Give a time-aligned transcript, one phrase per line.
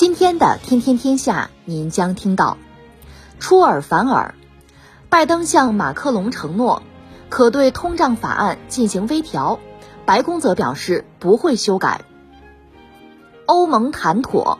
[0.00, 2.56] 今天的《天天天下》，您将听到：
[3.38, 4.34] 出尔反尔，
[5.10, 6.82] 拜登向马克龙承诺
[7.28, 9.58] 可对通胀法案进行微调，
[10.06, 12.00] 白宫则表示不会修改。
[13.44, 14.58] 欧盟谈妥，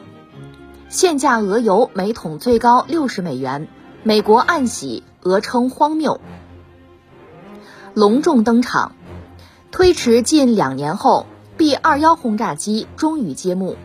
[0.91, 3.67] 限价俄油每桶最高六十美元，
[4.03, 6.21] 美国暗喜，俄称荒谬。
[7.95, 8.93] 隆重登场，
[9.71, 11.25] 推迟近两年后
[11.57, 13.79] ，B 二幺轰炸机终于揭幕。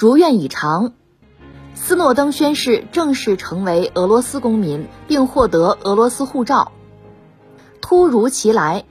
[0.00, 0.92] 如愿以偿，
[1.74, 6.70] 斯诺登宣誓正式成为俄罗斯公民，并获得俄罗斯护照。
[7.80, 8.84] 突如其来，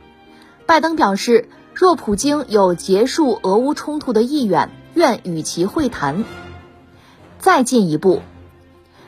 [0.65, 1.47] 拜登表示。
[1.73, 6.25] 若普京有结束俄乌冲突的意愿，愿与其会谈。
[7.39, 8.21] 再进一步，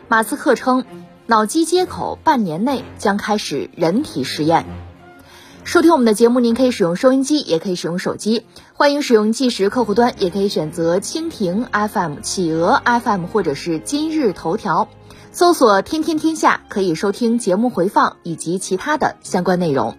[0.08, 0.86] 马斯克称，
[1.26, 4.66] 脑机接口半年内将开始人体实验。
[5.64, 8.46] 收听我们的节目，您可以使用收音机，也可以使用手机，
[8.80, 14.88] 欢迎使用计时客户端，也可以选择蜻蜓 FM、企鹅 FM 或者是今日头条，
[15.34, 19.98] 搜索“天天天下”，可以收听节目回放以及其他的相关内容。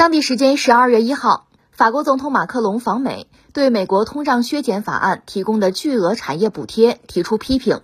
[0.00, 7.82] 当地时间十二月一号，法国总统马克龙访美，对美国通胀削减法案提供的巨额产业补贴提出批评。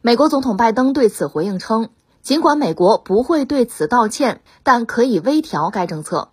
[0.00, 6.30] 美国总统拜登对此回应称，尽管美国不会对此道歉，但可以微调该政策。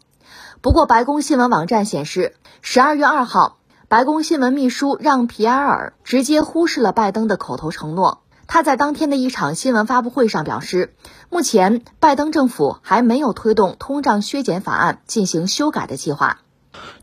[0.62, 2.34] 不过，白宫新闻网站显示，
[2.64, 8.22] 十二月二号，白宫新闻秘书让·皮埃尔直接忽视了拜登的口头承诺。
[8.52, 10.96] 他在当天的一场新闻发布会上表示，
[11.30, 16.40] 目前拜登政府还没有推动通胀削减法案进行修改的计划。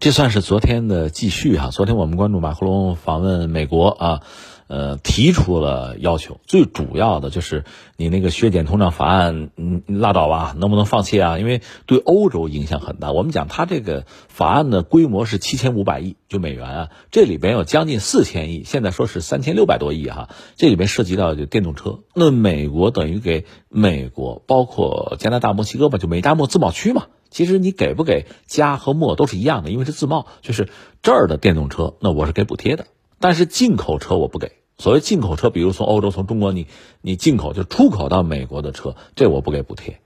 [0.00, 1.70] 这算是昨天的继续哈。
[1.70, 4.20] 昨天我们关注马克龙访问美国啊。
[4.68, 7.64] 呃，提出了要求，最主要的就是
[7.96, 11.38] 你那个削减通胀法案，嗯，拉倒吧，能不能放弃啊？
[11.38, 13.12] 因为对欧洲影响很大。
[13.12, 22.00] 我们讲，它这个法案的规模是七千五百亿就美元啊，这里边有将近四千亿，现在说是三千六百多亿哈，这里边涉及到就电动车。
[22.12, 27.06] 那美国等于给美国，包括加拿大、墨西哥吧，就美加墨自贸区嘛。
[27.30, 30.68] 其实你给不给加和墨都是一样的，因为是自贸，就是
[31.02, 32.86] 这儿的电动车，那我是给补贴的。
[33.18, 36.66] 但是进口车我不给，所谓进口车，比如从欧洲、从中国你
[37.00, 40.00] 你进口就出口到美国的车，这我不给补贴。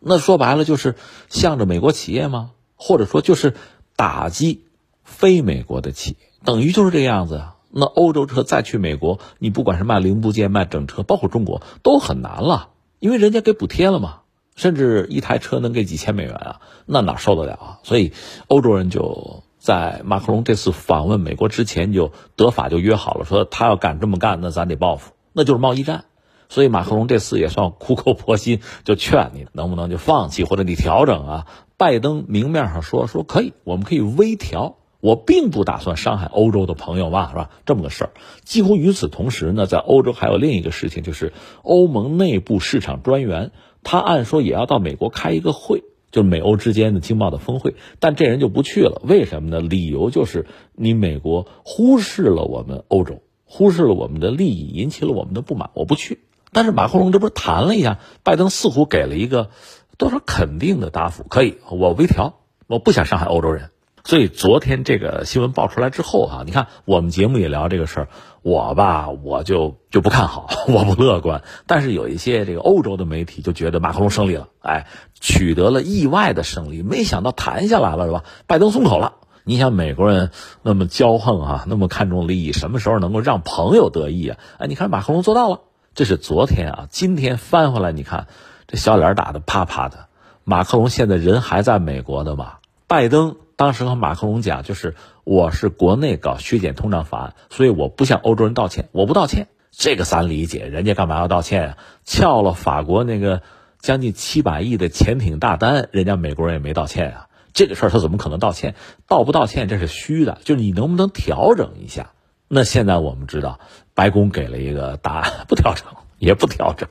[0.00, 0.96] 那说白了就是
[1.28, 2.52] 向着美国企业吗？
[2.76, 3.54] 或者说就是
[3.96, 4.64] 打击
[5.02, 7.56] 非美国的企业，等于就是这个样子啊。
[7.70, 14.20] 那欧洲车再去美国，你不管是卖零部件、卖整车，包括中国都很难了，因为人家给补贴了嘛，
[14.56, 17.78] 甚至一台车能给几千美元啊，那哪受得了啊？
[17.82, 18.12] 所以
[18.48, 19.42] 欧洲人就。
[19.64, 26.04] 在马克龙这次访问美国之前，就德法就约好了，说他要敢这么干，那咱得报复，那就是贸易战。
[26.50, 31.46] 所以马克龙这次也算苦口婆心，就劝你能不能就放弃，或者你调整啊。
[31.78, 37.48] 拜登明面上说说可以，我们可以微调，我并不打算伤害欧洲的朋友嘛，是吧？
[37.64, 38.10] 这么个事儿。
[38.44, 41.32] 几乎与此同时呢，在欧洲还有另一个事情，就是
[41.62, 43.50] 欧盟内部市场专员，
[43.82, 45.84] 他按说也要到美国开一个会。
[46.14, 49.60] 就是美欧之间的经贸的峰会，但这人就不去了，为什么呢？
[49.60, 56.20] 理由就是你美国忽视了我们欧洲，忽视了我们的利益，引起了我们的不满，我不去。
[56.52, 59.50] 但是马克龙这不是谈了一下，拜登似乎给了一个
[59.98, 62.34] 多少肯定的答复，可以，我微调，
[62.68, 63.70] 我不想伤害欧洲人。
[64.06, 68.08] 所以昨天这个新闻爆出来之后啊，你看我们节目也聊这个事儿，
[68.42, 71.42] 我吧我就就不看好， 我不乐观。
[71.66, 74.86] 但是有一些这个欧洲的媒体就觉得马克龙胜利了，哎，
[75.18, 78.24] 取得了意外的胜利，没想到谈下来了是吧？
[78.46, 79.14] 拜登松口了。
[79.42, 80.30] 你想美国人
[80.62, 84.38] 那么骄横啊，那么看重利益，什么时候能够让朋友得意啊？
[84.58, 85.60] 哎，你看马克龙做到了。
[85.94, 88.26] 这是昨天啊，今天翻回来，你看
[88.66, 90.08] 这小脸打的啪啪的。
[90.44, 92.54] 马克龙现在人还在美国的嘛？
[92.86, 93.36] 拜登。
[93.56, 101.78] 当时和马克龙讲，就是我是国内搞削减通胀法案，所以我不向欧洲人道歉，我不道歉，这个咱理解，人家干嘛要道歉啊？
[102.04, 103.42] 撬了法国那个
[103.78, 108.74] 将近七百亿的潜艇大单，人家美国人也没道歉啊，这个事儿他怎么可能道歉？
[109.06, 112.10] 道不道歉这是虚的，就是你能不能调整一下？
[112.48, 113.60] 那现在我们知道，
[113.94, 115.86] 白宫给了一个答案，不调整
[116.18, 116.88] 也不调整。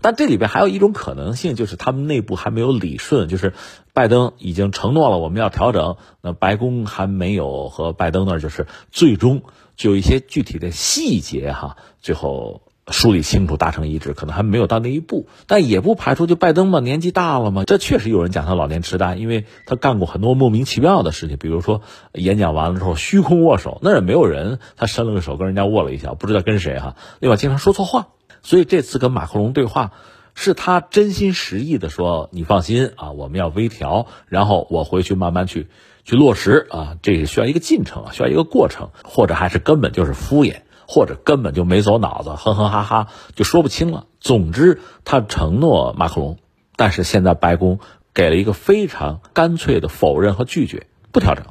[0.00, 3.52] 但这里边还有一种可能性，就是他们内部还没有理顺，就是
[3.92, 9.42] 拜登已经承诺了我们要调整，那白宫还没有和拜登那儿就是最终
[9.76, 15.28] 就一些具体的细节哈，最后梳理清楚，达成一致，可能还没有到那一步。
[15.46, 21.82] 但也不排除就拜登嘛，年纪大了嘛，这确实有人讲他老年痴呆，因为他干过很多莫名其妙的事情，比如说
[22.12, 26.96] 演讲完了之后虚空握手，那也没有人，他伸了个手跟人家握了一下，不知道跟谁哈。
[27.20, 28.08] 另外，经常说错话。
[28.42, 29.92] 所以这次跟马克龙对话，
[30.34, 35.68] 是他真心实意的说：“你放心啊，我们要微调，然后我回去慢慢去
[36.04, 44.06] 去落实啊，这是需要一个进程啊，需要一个过程，或者还是根本就是敷衍，或者根本就没走脑子，哼哼哈哈就说不清了。
[44.20, 46.38] 总之，他承诺马克龙，
[46.76, 47.80] 但是现在白宫
[48.14, 51.44] 给了一个非常干脆的否认和拒绝，不调整，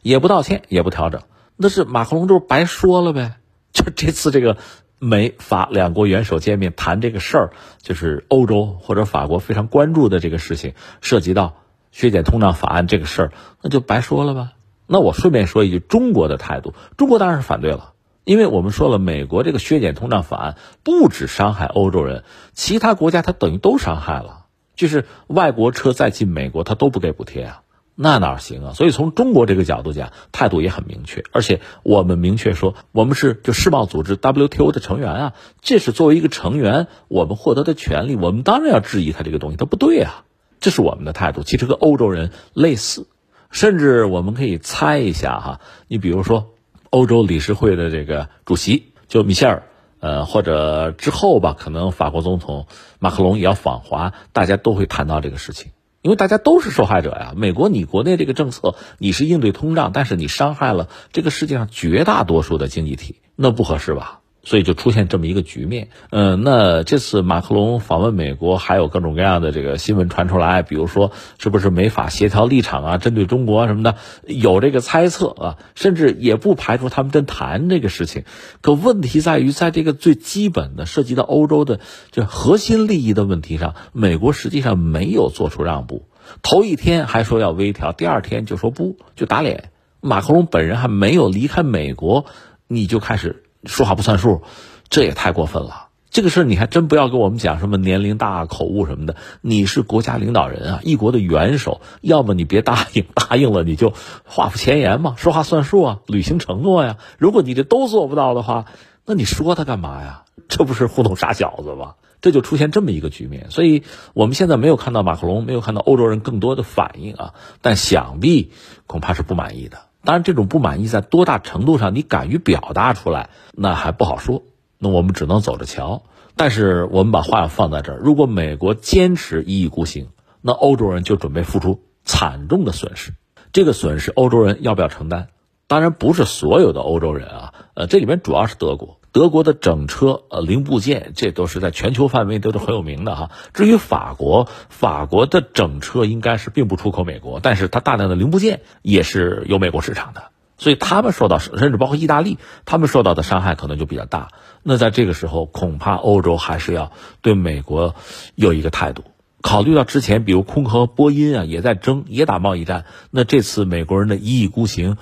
[0.00, 1.20] 也不道歉，也不调整，
[1.56, 3.34] 那是马克龙就是白说了呗。
[3.72, 4.56] 就这次这个。
[5.02, 7.50] 美法两国元首见面谈这个事儿，
[7.80, 11.56] 就是欧洲或者法国非常关注的这个事情，涉及到
[11.90, 13.32] 削减通胀法案这个事儿，
[13.62, 14.52] 那就白说了吧。
[14.86, 17.94] 那我顺便说一句，中国的态度，中国当然是反对了，
[18.24, 24.44] 因为我们说了，美国这个削减通胀法案不止伤害欧洲人，其他国家它等于都伤害了，
[24.76, 27.62] 就是外国车再进美国，它都不给补贴啊。
[28.02, 28.72] 那哪行啊？
[28.72, 40.24] 所以从中国这个角度讲，态度也很明确，而且我们明确说，我们是就世贸组织 WTO 的成员啊，这是作为一个成员我们获得的权利，我们当然要质疑他这个东西，他不对啊，
[40.60, 41.42] 这是我们的态度。
[41.42, 43.06] 其实跟欧洲人类似，
[43.50, 46.54] 甚至我们可以猜一下哈，你比如说
[46.88, 49.64] 欧洲理事会的这个主席就米歇尔，
[49.98, 52.66] 呃，或者之后吧，可能法国总统
[52.98, 55.70] 马克龙也要访华，大家都会谈到这个事情。
[56.02, 64.19] 因为大家都是受害者呀，美国你国内这个政策你是应对通胀，但是你伤害了这个世界上绝大多数的经济体，那不合适吧？
[64.42, 73.96] 所以就出现这么一个局面，嗯，那这次马克龙访问美国，还有各种各样的这个新闻传出来，比如说是不是没法协调立场啊，针对中国什么的，
[74.26, 78.24] 有这个猜测啊，甚至也不排除他们真谈这个事情。
[78.62, 86.06] 可问题在于，在这个最基本的涉及到欧洲的这核心利益的问题上，美国实际上没有做出让步。
[86.42, 89.70] 头一天还说要微调，第二天就说不，就打脸。
[90.00, 92.24] 马克龙本人还没有离开美国，
[92.68, 93.42] 你就开始。
[93.64, 94.42] 说话不算数，
[94.88, 95.88] 这也太过分了。
[96.10, 99.14] 这个事你还真不要跟我们讲什么年龄大、口误什么的。
[99.42, 103.92] 你是国家领导人啊，一国的元首，要么你别答应， 答应了你就
[104.24, 106.96] 话不前言嘛，说话算数啊，履行承诺呀。
[107.18, 108.64] 如果你这都做不到的话，
[109.06, 110.24] 那你说他干嘛呀？
[110.48, 111.94] 这不是糊弄傻小子吗？
[112.20, 113.46] 这就出现这么一个局面。
[113.50, 118.50] 所以我们现在没有看到马克龙，没有看到欧洲人更多的反应啊，但想必
[118.88, 119.78] 恐怕是不满意的。
[120.02, 124.42] 当然，这种不满意在多大程度上你敢于表达出来，那还不好说。
[124.78, 126.02] 那我们只能走着瞧。
[126.36, 130.08] 但是我们把话要放在这儿：如果美国坚持一意孤行，
[130.40, 133.12] 那欧洲人就准备付出惨重的损失。
[133.52, 135.28] 这个损失，欧洲人要不要承担？
[135.66, 137.54] 当然不是所有的欧洲人啊。
[137.74, 138.99] 呃，这里面主要是德国。
[139.12, 143.30] 德国的整车呃零部件，这都是在全球范围都是很有名的哈。
[143.54, 154.28] 至于法国，法国的整车应该是并不出口美国，但是它大量的零部件也是有美国市场的，所以他们受到甚至包括意大利，他们受到的伤害可能就比较大。
[154.62, 157.96] 那在这个时候，恐怕欧洲还是要对美国
[158.36, 159.02] 有一个态度。
[159.42, 164.98] 考虑到之前比如空客、波音啊也在争，也打贸易战，那这次美国人的一意孤行，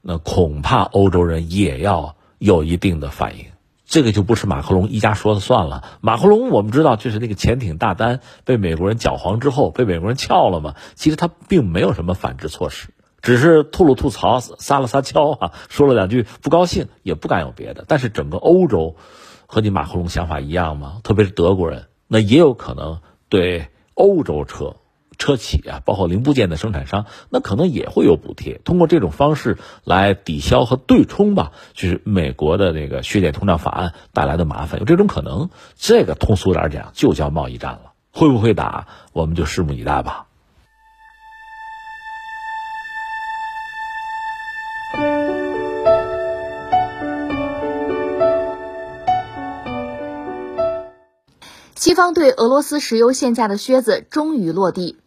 [0.00, 3.51] 那恐怕欧洲人也要有一定的反应。
[3.92, 5.84] 这个就不是马克龙一家说了算了。
[6.00, 10.76] 马克龙我们知道，就是那个潜艇大单被美国人搅黄之后，被美国人撬了嘛。
[10.94, 12.88] 其实他并没有什么反制措施，
[13.20, 17.84] 只是吐了吐槽、撒了撒娇啊，说了两句不高兴，也不敢有别的。
[17.86, 18.96] 但是整个欧洲
[19.46, 21.00] 和你马克龙想法一样吗？
[21.04, 24.76] 特别是德国人，那也有可能对欧洲车。
[25.22, 35.48] 车企啊，包括零部件的生产商，那可能也会有补贴，通过这种方式来抵消和对冲吧，就是美国的那个削减通胀法案带来的麻烦，有这种可能。
[35.76, 37.92] 这个通俗点讲，就叫贸易战了。
[38.10, 40.26] 会不会打，我们就拭目以待吧。
[51.74, 55.01] 西方对俄罗斯石油限价的靴子终于落地。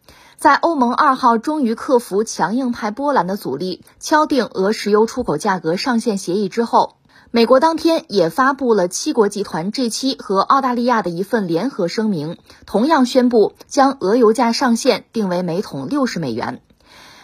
[0.45, 6.97] 在欧盟二号终于克服强硬派波兰的阻力，敲定俄石油出口价格上限协议之后，
[7.31, 12.37] 美国当天也发布了七国集团 G7 和澳大利亚的一份联合声明，
[12.67, 16.61] 同样宣布将俄油价上限定为每桶六十美元。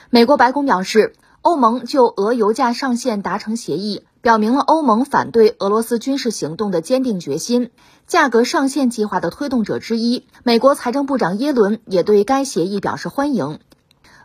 [0.09, 1.13] 美国白宫表示，
[1.43, 7.69] 欧盟就俄油价上限达成协议，表明了欧盟反对俄罗斯军事行动的坚定决心。
[8.11, 13.59] 价格上限计划的推动者之一，美国财政部长耶伦也对该协议表示欢迎。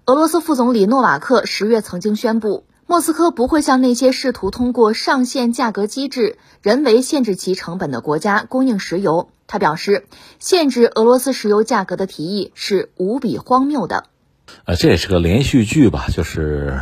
[0.06, 9.28] 俄罗斯副总理诺瓦克十月曾经宣布，莫斯科不会向那些试图通过上限价格机制人为限制其成本的国家供应石油。
[9.46, 10.08] 他表示，
[10.40, 14.06] 限制俄罗斯石油价格的提议是无比荒谬的。
[14.64, 16.08] 呃，这也是个连续剧吧？
[16.12, 16.80] 就是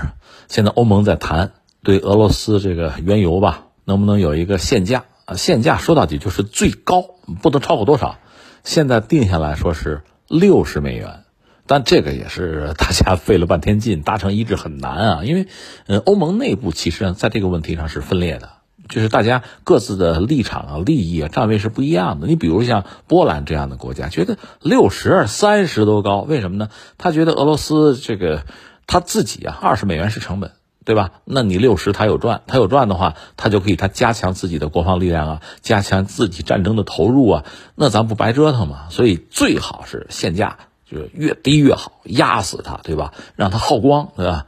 [0.48, 5.04] 现在欧盟在谈对俄罗斯这个原油吧，能不能有一个限价？
[5.36, 7.04] 限价说到底就是最高
[7.42, 8.18] 不能超过多少？
[8.62, 11.20] 现在定下来说是六十美元。
[11.66, 15.46] 但这个也是大家费了半天劲达成一致很难啊，因为，
[15.86, 18.50] 呃，欧盟内部其实在这个问题上是分裂的，
[18.86, 22.26] 就是大家各自的立场啊、利益啊、站位是不一样的。
[22.26, 26.68] 你比如像波兰这样的国家，觉得六十三十都高，为什么呢？
[26.98, 28.44] 他觉得俄罗斯这个
[28.86, 30.52] 他自己啊，二十美元是成本，
[30.84, 31.10] 对吧？
[31.24, 38.86] 那你六十他有赚，他有赚的话，他就可以他加强自己的国防力量啊，加强自己战争的投入啊，那咱不白折腾吗？
[38.90, 40.58] 所以最好是限价。
[40.86, 43.14] 就是越低越好，压死他，对吧？
[43.36, 44.44] 让他耗光，对吧？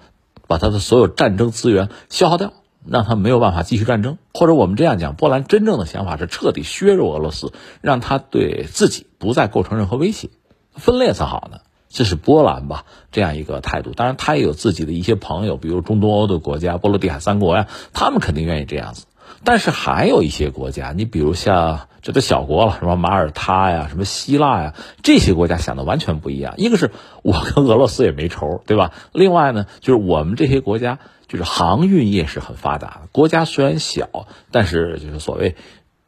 [0.47, 2.53] 把他的所有战争资源消耗掉，
[2.87, 4.19] 让他没有办法继续战争。
[4.35, 10.29] 或者我们这样讲，波兰真正的想法是彻底削弱俄罗斯，让他对自己不再构成任何威胁，
[10.75, 11.61] 分裂才好呢。
[11.97, 13.93] 这是波兰吧这样一个态度。
[13.93, 19.07] 当然，他也有自己的一些朋友，比如中东欧的国家，波罗的海三国呀，他们肯定愿意这样子。
[19.45, 26.53] 但是还有一些国家，你比如像这都小国了，什么马耳他呀，什么希腊呀，这些国家想的完全不一样。
[26.59, 26.91] 一个是
[27.23, 28.93] 我跟俄罗斯也没仇，对吧？
[29.13, 33.09] 另外呢，就是我们这些国家就是航运业是很发达的。
[33.11, 35.57] 国家虽然小，但是就是所谓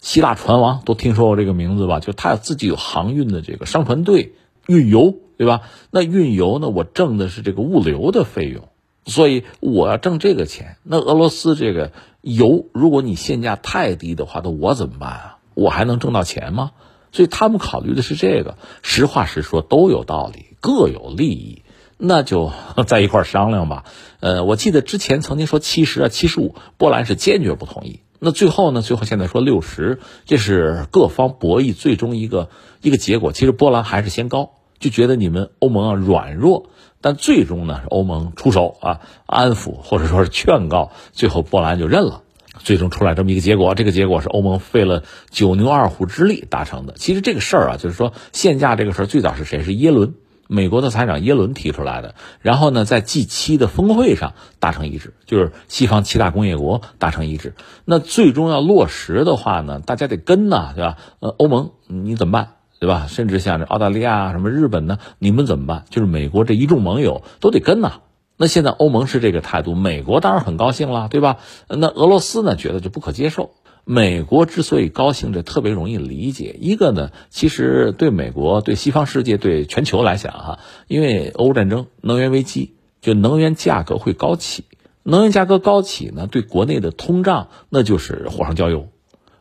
[0.01, 1.99] 希腊船王都听说过这个名字吧？
[1.99, 4.35] 就他有自己有航运的这个商船队
[4.67, 5.63] 运油，对吧？
[5.91, 8.69] 那运油呢，我挣的是这个物流的费用。
[9.07, 15.39] 所以我要挣这个钱，那俄罗斯这个油，如果你限价太低的话，那我怎么办啊？
[15.55, 16.73] 我还能挣到钱吗？
[17.11, 18.59] 所以他们考虑的是这个。
[18.83, 21.63] 实话实说，都有道理，各有利益，
[21.97, 22.53] 那就
[22.87, 23.85] 在一块商量吧。
[24.21, 28.01] 呃，我记得之前曾经说七十啊，七十五，波兰是坚决不同意。
[28.19, 28.83] 那最后呢？
[28.83, 32.51] 最后现在说六十，这是各方博弈最终一个
[32.83, 33.33] 一个结果。
[33.33, 36.71] 其实波兰还是先高，就觉得你们欧盟啊软弱。
[37.01, 42.23] 但最终呢，欧盟出手啊，安抚或者说是劝告，最后波兰就认了，
[42.59, 43.77] 最终出来这么一个结果。
[43.77, 46.95] 这个结果是欧盟费了九牛二虎之力达成的。
[46.95, 49.63] 其实这个事儿啊，就是说限价这个事儿，最早是谁？
[49.63, 50.15] 是耶伦，
[50.49, 52.17] 美国的财长耶伦提出来的。
[52.41, 57.55] 然后呢，在 G 七的峰会上达成一致，就是西方七大工业国达成一致。
[57.85, 60.97] 那最终要落实的话呢，大家得跟呐，对吧？
[61.21, 62.55] 呃，欧盟你怎么办？
[62.79, 63.07] 对吧？
[63.09, 64.99] 甚至像这澳大利亚、什么日本呢？
[65.19, 65.85] 你们怎么办？
[65.91, 68.01] 就是美国这一众盟友都得跟呐。
[68.37, 71.39] 那现在欧盟是这个态度，美国当然很高兴了，对吧？
[71.69, 73.51] 那俄罗斯呢，觉得就不可接受。
[73.85, 76.57] 美国之所以高兴，这特别容易理解。
[76.61, 84.65] 一个呢，其实对美国、对西方世界、对全球来讲，哈，因为俄乌战争、能源危机，就能源价格会高起。
[85.03, 88.89] 能源价格高起呢，对国内的通胀那就是火上浇油。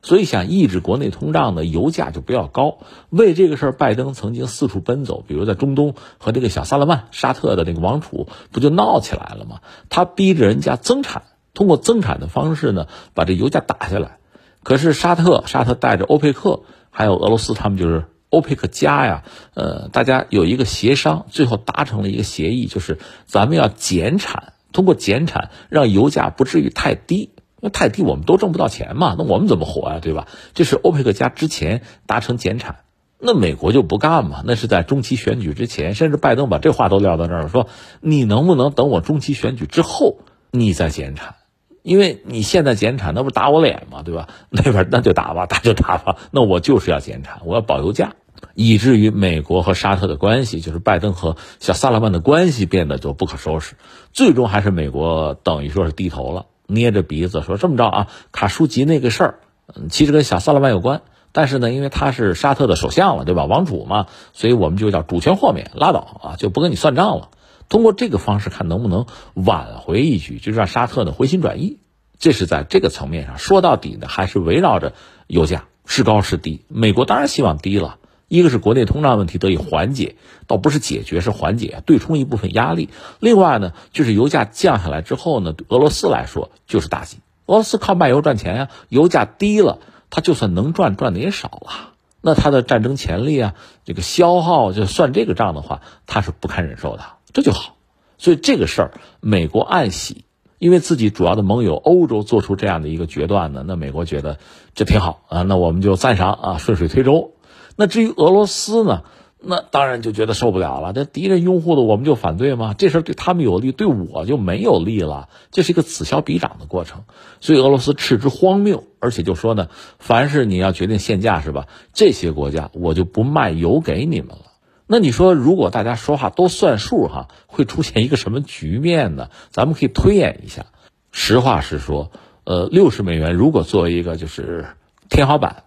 [0.07, 2.77] 所以想抑制国内通胀呢，油价就不要高。
[3.09, 9.59] 为这个事儿，拜登曾经四处奔走，比如在中东和这个小萨勒曼沙特的那个王储不就闹起来了吗？
[9.89, 11.23] 他逼着人家增产，
[11.53, 14.19] 通过增产的方式呢，把这油价打下来。
[14.63, 19.23] 可是沙特，沙特带着欧佩克还有俄罗斯，他们就是欧佩克加呀，
[19.55, 27.31] 呃，大家有一个协商，最后达成了一个协议，就是咱们要减产，通过减产让油价不至于太低。
[27.69, 30.27] 太低，我们都挣不到钱嘛，那我们怎么活呀，对吧？
[30.53, 32.77] 这是欧佩克加之前达成减产，
[33.19, 34.43] 那美国就不干嘛？
[34.45, 37.67] 那是在中期选举之前，甚至拜登把这话都撂到那儿了，说
[38.01, 40.17] 你能不能等我中期选举之后
[40.51, 41.35] 你再减产？
[41.83, 44.01] 因为你现在减产，那不是打我脸吗？
[44.03, 44.27] 对吧？
[44.49, 48.15] 那边那就打吧，打就打吧，那我就是要减产，我要保油价，
[48.55, 53.75] 以至于美国和沙特的关系，就是拜登和小萨勒曼的关系变得就不可收拾，
[54.11, 56.47] 最终还是美国等于说是低头了。
[56.67, 59.39] 捏着鼻子说：“这么着啊，卡舒吉那个事儿，
[59.73, 63.45] 嗯，其实跟小萨勒曼有关，但是呢，因为他是沙特的首相了，对吧？
[63.45, 67.29] 王储嘛，所以我们就叫主权豁免，拉倒啊，就不跟你算账了。
[67.69, 71.79] 通过这个方式看能不能挽回一局，就让沙特呢回心转意。
[72.19, 74.93] 这是在这个层面上说到底呢，还是围绕着
[75.27, 76.65] 油价是高是低。
[76.67, 77.97] 美国当然希望低了。”
[78.27, 80.15] 一个是国内通胀问题得以缓解，
[80.47, 82.89] 倒不是解决，是缓解，对冲一部分压力。
[83.19, 87.19] 另外呢，就是油价降下来之后呢，对俄罗斯来说就是打击。
[87.45, 89.79] 俄罗斯靠卖油赚钱呀，油价低了，
[90.09, 91.93] 它就算能赚，赚的也少了。
[92.19, 93.53] 那它的战争潜力啊，
[93.85, 97.03] 这个消耗就算这个账的话，它是不堪忍受的。
[97.31, 97.75] 这就好。
[98.17, 98.91] 所以这个事儿，
[99.21, 100.25] 美国暗喜，
[100.57, 104.39] 因为自己主要的盟友欧洲做出这样的一个决断呢，那美国觉得
[104.75, 107.31] 这挺好啊，那我们就赞赏啊，顺水推舟。
[107.77, 109.03] 那至于俄罗斯呢，
[109.39, 110.91] 那当然就觉得受不了了。
[110.91, 112.73] 这敌人拥护的，我们就反对吗？
[112.77, 117.03] 这事对他们有利，对我就没有利了，这是一个此消彼长的过程。
[117.39, 119.69] 所以俄罗斯斥之荒谬，而且就说呢，
[119.99, 121.67] 凡是你要决定限价是吧？
[121.93, 124.39] 这些国家我就不卖油给你们了。
[124.87, 129.29] 那你说，如果大家说话都算数哈，会出现一个什么局面呢？
[129.51, 130.65] 咱们可以推演一下。
[131.11, 132.09] 实话实说，
[132.43, 134.65] 呃，六十美元如果作为一个就是
[135.09, 135.63] 天花板，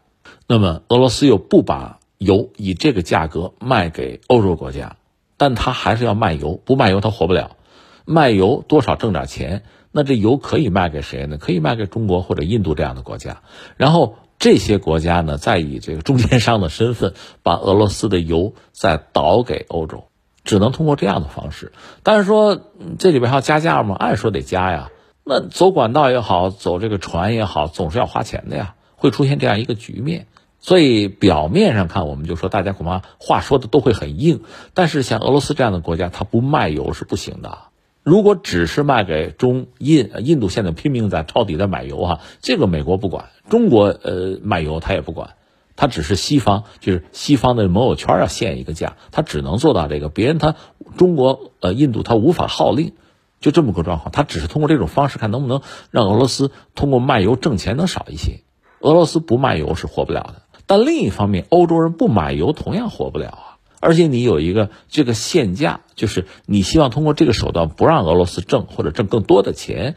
[0.49, 4.95] 那么俄罗斯又不把油以这个价格卖给欧洲国家，
[5.37, 7.57] 但他还是要卖油，不卖油他活不了。
[8.05, 11.39] 卖油多少挣点钱，那这油可以卖给谁呢？
[11.39, 13.43] 可以卖给中国或者印度这样的国家，
[13.77, 14.17] 然后。
[14.43, 17.12] 这些国家呢，再以这个中间商的身份，
[17.43, 20.05] 把俄罗斯的油再倒给欧洲，
[20.45, 21.73] 只能通过这样的方式。
[22.03, 22.59] 但是说
[22.99, 23.95] 这里边还要加价吗？
[23.97, 24.89] 按说得加呀。
[25.25, 30.27] 那走管道也好，走这个船也好，总是要花钱的呀，会出现这样一个局面。
[30.61, 34.43] 所以表面上看，我们就说大家恐怕话说的都会很硬。
[34.75, 37.59] 但是像俄罗斯这样的国家，它不卖油是不行的。
[38.02, 45.35] 如果只是卖给中印，印度现在拼命在抄底在买油哈，这个美国不管，中国呃卖油他也不管，
[45.76, 50.57] 他只是西方就是西方的盟友圈要限一个价，他只能做到这个，别人他
[50.97, 52.95] 中国呃印度他无法号令，
[53.40, 58.40] 就这么个状况，他只是通过这种方式看能不能让俄罗斯通过卖油挣钱能少一些，
[58.81, 63.59] 俄罗斯不卖油是活不了的，但另一方面欧洲人不买油同样活不了啊。
[63.81, 69.97] 而且你有一个这个限价，就是你希望通过这个手段不让俄罗斯挣或者挣更多的钱，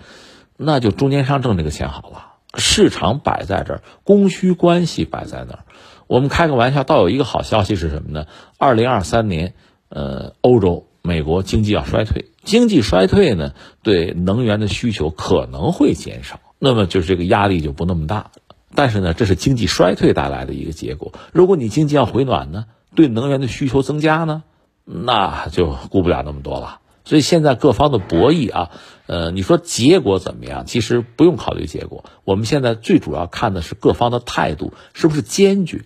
[0.57, 2.25] 那就中间商挣这个钱好了。
[2.57, 5.65] 市场摆在这儿，供需关系摆在那儿。
[6.07, 8.25] 我们开个玩笑，倒有一个好消息是什么呢？
[8.57, 9.53] 二零二三年，
[9.89, 18.31] 呃，欧洲、美国经济要衰退，经济衰退呢，对能源的需求可能会减少，那么就是这个压力就不那么大。
[18.75, 21.13] 但是呢，这是经济衰退带来的一个结果。
[21.31, 22.65] 如果你经济要回暖呢？
[22.95, 24.43] 对能源的需求增加呢，
[24.85, 26.79] 那就顾不了那么多了。
[27.05, 28.69] 所以现在各方的博弈啊，
[29.07, 30.65] 呃，你说结果怎么样？
[30.67, 35.81] 其实不用考虑结果，我们现在最主要看的是各方的态度是不是坚决。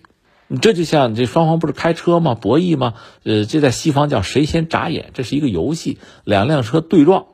[0.48, 2.34] 你这就像这双方不是开车吗？
[2.34, 2.94] 博弈吗？
[3.24, 7.26] 呃，这在西方叫谁先眨眼，这是一个游戏，两辆车对撞，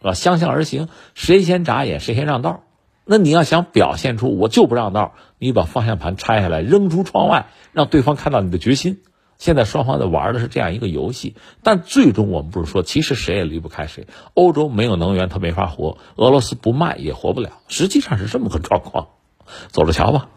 [0.00, 0.14] 是吧？
[0.14, 2.64] 相向而行，谁先眨眼谁先让道。
[3.04, 9.00] 那你要想表现出我就不让道，你把方向盘拆下来扔出窗外，让对方看到你的决心。
[9.38, 11.34] 现在双方在玩的是这样一个游戏，
[11.64, 14.06] 但最终我们不是说，其实谁也离不开谁。
[14.34, 17.50] 欧洲没有能源，他没法活；俄罗斯不卖也活不了。
[17.66, 19.08] 实际上是这么个状况，
[19.68, 20.28] 走着瞧吧。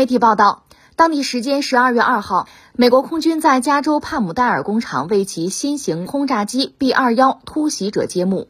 [0.00, 0.64] 媒体报道。
[0.96, 8.48] 当地时间十二月二号，美国空军在加州帕姆代尔工厂为其新型轰炸机 B 二幺突袭者揭幕。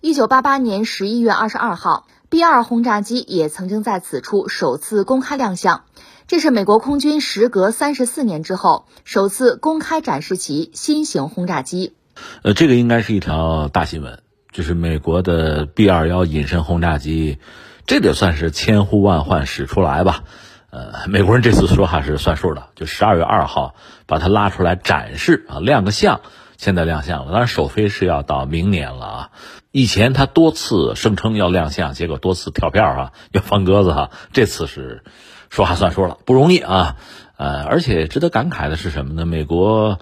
[0.00, 5.82] 一九八八年十一月二十二号，B 二轰炸机也曾经在此处首次公开亮相。
[6.26, 11.92] 这是美国空军时隔三十四年之后首次公开展示其新型轰炸机。
[12.40, 14.22] 呃，这个应该是一条大新闻，
[14.52, 17.36] 就是美国的 B 二幺隐身轰炸机，
[17.86, 20.24] 这得算是千呼万唤始出来吧。
[20.78, 23.74] 呃，美国人这次说话是算数的，就十二月二号
[24.06, 26.20] 把它拉出来展示啊，亮个相，
[26.56, 27.32] 现在亮相了。
[27.32, 29.30] 当然首飞是要到明年了啊。
[29.72, 34.10] 以前他多次声称要亮相，结果多次跳票啊，要放鸽子哈。
[34.32, 35.02] 这次是
[35.50, 36.94] 说话算数了，不容易啊。
[37.38, 39.26] 呃，而且值得感慨的是什么呢？
[39.26, 39.98] 美国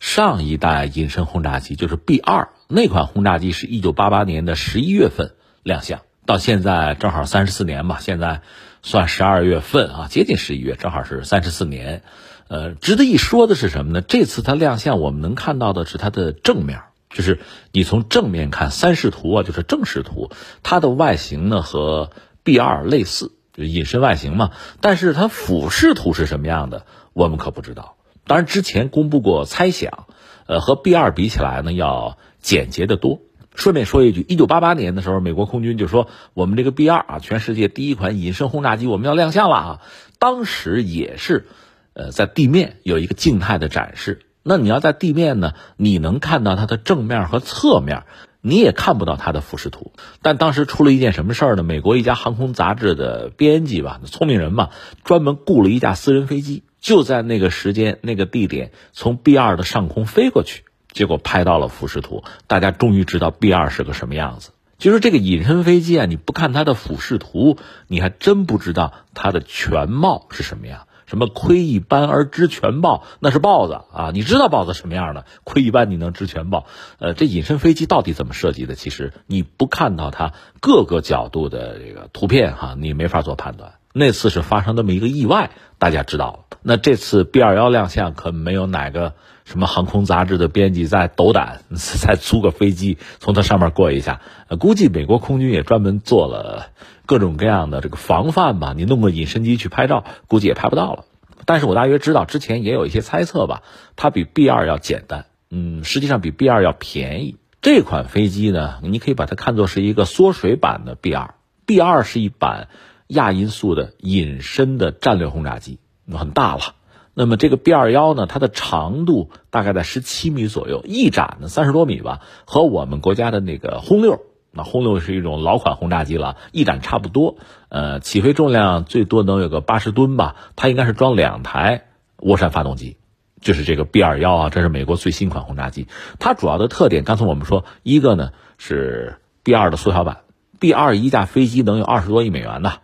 [0.00, 7.98] 上一代隐身轰炸机就是 B 二那款轰炸机，是一九八八年的十一月份亮相，到现在正好三十四年吧。
[8.00, 8.40] 现在。
[8.86, 12.04] 算十二月份啊，接近十一月，正好是三十四年。
[12.46, 14.00] 呃，值得一说的是什么呢？
[14.00, 17.40] 这次它亮相，我们能看到的是它的正面，就是
[17.72, 20.30] 你从正面看三视图啊，就是正视图，
[20.62, 22.12] 它的外形呢和
[22.44, 24.52] B 二类似，就隐身外形嘛。
[24.80, 27.96] 但是它俯视图是什么样的，我们可不知道。
[28.24, 30.06] 当然之前公布过猜想，
[30.46, 33.18] 呃，和 B 二比起来呢，要简洁的多。
[33.56, 39.80] 顺便说一句，一九八八年的时候，美国空军就说我们这个 B 二啊，全世界第一款隐身轰炸机，我们要亮相了啊。
[40.18, 41.46] 当时也是，
[41.94, 44.20] 呃，在地面有一个静态的展示。
[44.42, 48.04] 那你要在地面呢，你能看到它的正面和侧面，
[48.42, 49.90] 你也看不到它的俯视图。
[50.22, 51.64] 但当时出了一件什么事儿呢？
[51.64, 54.70] 美国一家航空杂志的编辑吧，聪明人嘛，
[55.02, 60.62] 专门雇了一架私人飞机，就在那个时间、那个地点，从 B 二的上空飞过去。
[60.96, 64.52] 结果拍到了俯视图，大家终于知道 B 二是个什么样子。
[64.78, 70.86] 就是这个隐身飞机啊，你不看它的俯视图，你还真不知道它的全貌是什么样。
[71.04, 74.10] 什么窥一斑而知全豹，那是豹子啊！
[74.12, 75.24] 你知道豹子什么样的？
[75.44, 76.66] 窥一斑你能知全豹？
[76.98, 78.74] 呃，这隐身飞机到底怎么设计的？
[78.74, 83.74] 其实你不看到它各个角度的这个图片哈，你没法做判断。
[83.92, 86.58] 那次是发生那么一个意外，大家知道了。
[86.62, 89.14] 那这次 B 二幺亮相，可没有哪个
[89.46, 94.20] 什么航空杂志的编辑在斗胆 再租个飞机从它上面过一下。
[94.48, 96.72] 呃，估计美国空军也专门做了。
[97.06, 101.04] 各种各样的这个防范吧，你弄个隐身机去拍照，估计也拍不到了。
[101.44, 103.62] 但是我大约知道，之前也有一些猜测吧，
[103.94, 107.36] 它比 B 二要简单，嗯，实际上比 B 二要便宜。
[107.62, 111.34] 这款飞机呢，你可以把它看作是一个缩水版的 B 二。
[111.64, 112.66] B 二是一版
[113.06, 115.78] 亚音速的隐身的战略轰炸机，
[116.12, 116.74] 很大了。
[117.18, 124.20] 那么这个 B 二幺呢，它的长度大概在十七米左右，翼展呢三十多米吧，和我们国家的那个轰六。
[124.50, 127.36] 那轰六是一种老款轰炸机了，翼展差不多，
[127.70, 130.36] 呃，起飞重量最多能有个八十吨吧。
[130.56, 131.86] 它应该是装两台
[132.18, 132.98] 涡扇发动机，
[133.40, 135.88] 就是这个 B 二幺啊，这是美国最新款轰炸机。
[136.18, 140.18] 它主要的特点，刚才我们说，一个呢是 B 二的缩小版
[140.60, 142.74] ，B 二一架飞机能有二十多亿美元呢，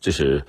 [0.00, 0.46] 这是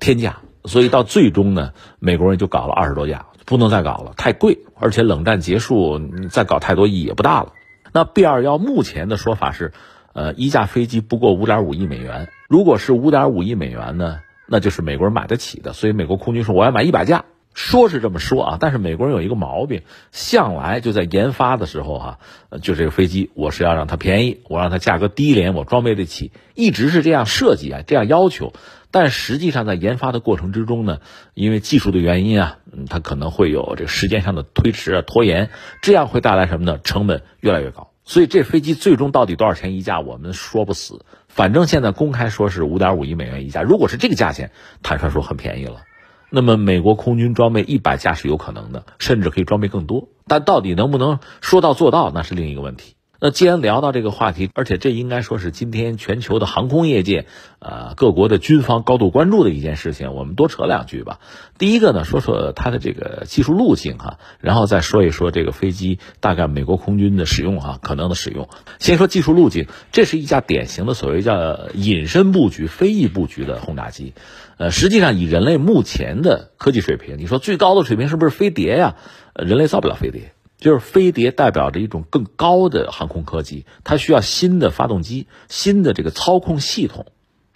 [0.00, 0.40] 天价。
[0.66, 6.00] 所以到最终呢，美国人就搞了二十多架，不能再搞了，太贵，而且冷战结束，
[6.30, 7.52] 再搞太多意义也不大了。
[7.92, 9.72] 那 B 二幺目前的说法是。
[10.18, 12.30] 呃，一架飞机不过五点五亿美元。
[12.48, 15.74] 如果是五点五亿美元呢，那就是美国人买得起的。
[15.74, 22.18] 所以美国空军说我要买一百架，说是这么说啊，但是美国人有一个毛病，向来就在研发的时候哈，
[22.62, 28.54] 就这个飞机我是要让它便宜，我让它价格低廉，我装备得起，一直是这样设计啊，这样要求。
[28.90, 31.00] 但实际上在研发的过程之中呢，
[31.34, 35.50] 因为技术的原因啊，嗯它可能会有这个时间上的推迟啊、拖延，
[35.82, 36.78] 这样会带来什么呢？
[36.82, 37.90] 成本越来越高。
[38.04, 41.04] 所以这飞机最终到底多少钱一架，我们说不死。
[41.28, 43.62] 反正现在公开说是五点五亿美元一架。
[43.62, 45.82] 如果是这个价钱，坦率说很便宜了。
[46.30, 50.08] 那么美国空军装备一百架是有可能的，甚至可以装备更多。
[50.26, 52.95] 但到底能不能说到做到，那是另一个问题。
[53.20, 57.26] 那既然聊到这个话题，而且这应该说是今天全球的航空业界，
[57.58, 61.18] 呃，各国的军方高度关注的一件事情，我们多扯两句吧。
[61.58, 68.48] 第一个呢，说说它的这个技术路径哈，然后再说一说这个飞机大概美国空军的使用哈，可能的使用。
[68.78, 74.12] 先说技术路径，这是一架典型的所谓叫隐身布局、飞翼布局的轰炸机。
[74.58, 78.96] 呃，实际上以人类目前的科技水平，你说最高的水平是不是飞碟呀？
[79.34, 80.32] 人类造不了飞碟。
[80.66, 87.06] 就是飞碟代表着一种更高的航空科技，它需要新的发动机、新的这个操控系统。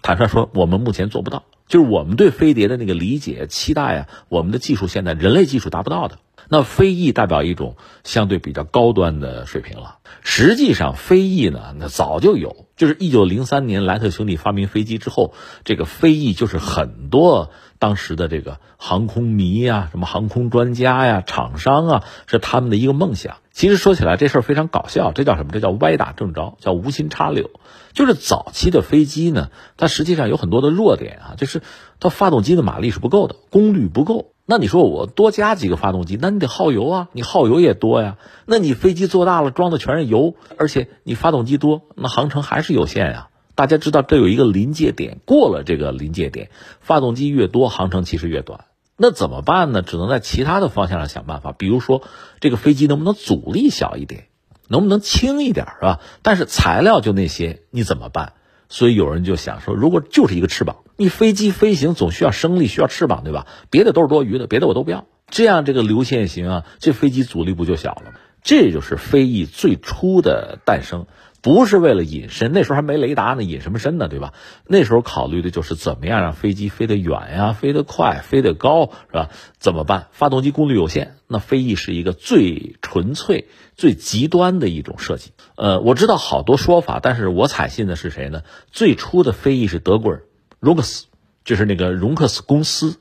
[0.01, 1.43] 坦率说，我们目前做不到。
[1.67, 6.19] 就是我们对飞碟的那个理解、期待啊，我们的技术现在人类技术达不到的。
[6.49, 9.99] 那飞翼代表一种相对比较高端的水平了。
[10.23, 23.39] 实际上，飞翼呢，那早就有，就是一九零三年莱特兄弟发明飞机之后，这个飞翼就是很多当时的这个航空迷呀、什么航空专家呀、厂商啊，是他们的一个梦想。
[23.51, 25.51] 其实说起来，这事儿非常搞笑，这叫什么？
[25.51, 27.51] 这叫歪打正着，叫无心插柳。
[27.95, 31.63] 就是早期的飞机呢，它实际上有很多的弱点啊，就是
[31.99, 34.33] 它发动机的马力是不够的，功率不够。
[34.45, 38.19] 那你说我多加几个发动机，那你得耗油啊，你耗油也多呀。
[38.45, 43.30] 那你飞机做大了，装的全是油，而且你发动机多，那航程还是有限呀。
[43.61, 46.49] 大家知道这有一个临界点，过了这个临界点，
[46.81, 48.65] 发动机越多，航程其实越短。
[48.97, 49.83] 那怎么办呢？
[49.83, 52.03] 只能在其他的方向上想办法，比如说
[52.41, 54.29] 这个飞机能不能阻力小一点，
[54.67, 56.01] 能不能轻一点，是吧？
[56.23, 58.33] 但是材料就那些，你怎么办？
[58.71, 63.47] 所以有人就想说，如果就是一个翅膀，你飞机飞行总需要升力，需要翅膀，对吧？
[63.69, 65.05] 别的都是多余的，别的我都不要。
[65.29, 68.15] 这样这个流线型啊，这飞机阻力不就小了？
[68.43, 71.05] 这就是飞翼最初的诞生。
[71.43, 74.35] 不是为了隐身，那时候还没雷达呢，隐什么身呢，对吧？
[74.67, 79.31] 那时候考虑的就是怎么样让飞机飞得远呀，飞得快，飞得高，是吧？
[79.59, 80.09] 怎么办？
[80.13, 85.33] 发动机功率有限，那飞翼是一个最纯粹、最极端的一种设计。
[85.57, 88.43] 呃，我知道好多说法，但是我采信的是谁呢？
[88.71, 90.23] 最初的飞翼是德国人，
[90.59, 91.07] 荣克斯，
[91.45, 92.97] 就是那个荣克斯公司，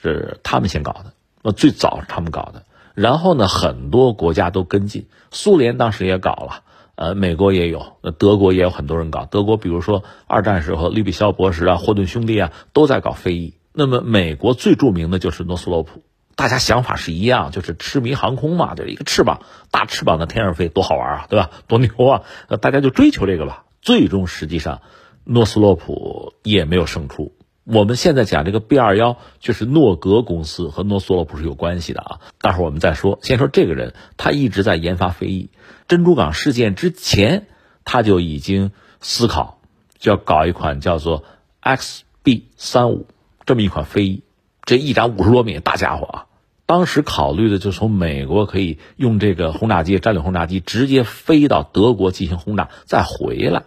[0.00, 2.64] 是他们先搞的，那最早是他们搞的。
[2.94, 6.62] 然后呢，很多国家都跟进，苏联当时也搞了。
[7.02, 9.24] 呃，美国也有，那德国也有很多人搞。
[9.24, 13.54] 德国比如说二战时候，利比肖博士啊，霍顿兄弟啊，都在搞飞翼。
[13.72, 16.04] 那么美国最著名的就是诺斯洛普，
[16.36, 19.40] 大家想法是一样，就是痴迷航空嘛，就是一个翅膀，
[19.72, 21.50] 大翅膀在天上飞，多好玩啊，对吧？
[21.66, 22.22] 多牛啊！
[22.60, 23.64] 大家就追求这个吧。
[23.80, 24.80] 最终实际上，
[25.24, 27.32] 诺斯洛普也没有胜出。
[27.64, 32.20] 我们现在讲这个 B 二幺，就是诺格公司和诺斯洛普是有关系的啊。
[32.40, 35.50] 待会儿我们再说，先说这个人，他一直在研发飞翼。
[35.86, 37.46] 珍珠港事件之前，
[37.84, 39.60] 他就已经思考，
[39.98, 41.22] 就要搞一款叫做
[41.62, 43.06] XB 三五
[43.46, 44.24] 这么一款飞翼，
[44.64, 46.26] 这一展五十多米大家伙啊。
[46.66, 53.64] 当时考虑的就从美国可以用这个轰炸机战略轰炸机直接飞到德国进行轰炸，再回来。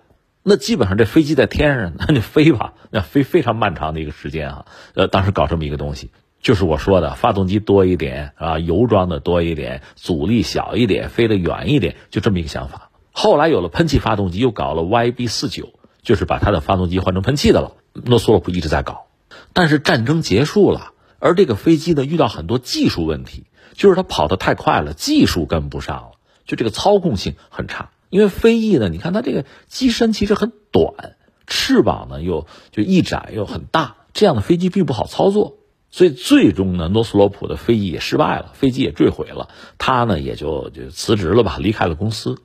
[0.48, 4.66] 那基本上这飞机在天上，那你飞吧，那飞非常漫长的一个时间啊。
[4.94, 12.92] 呃，当时搞这么一个东西，就是我说的，发动机多一点啊，油装的多一点，阻力小一点，飞得远一点，就这么一个想法。
[13.12, 17.72] 后来有了喷气发动机，又搞了 YB 四九，就是把它的发动机换成喷气的了。
[17.94, 19.08] 诺斯洛普一直在搞，
[19.52, 26.12] 但是战争结束了，而这个飞机呢遇到很多技术问题，就是它跑得太快了，技术跟不上了，
[26.46, 27.90] 就这个操控性很差。
[28.16, 35.58] 因为飞翼呢，你看它这个机身其实很短，翅膀呢又就翼展又很大，这样的飞机并不好操作，
[35.92, 42.38] 所以最终呢，诺斯罗普的飞翼也失败了，飞机也坠毁了，他呢也就就辞职了吧，离开了公司。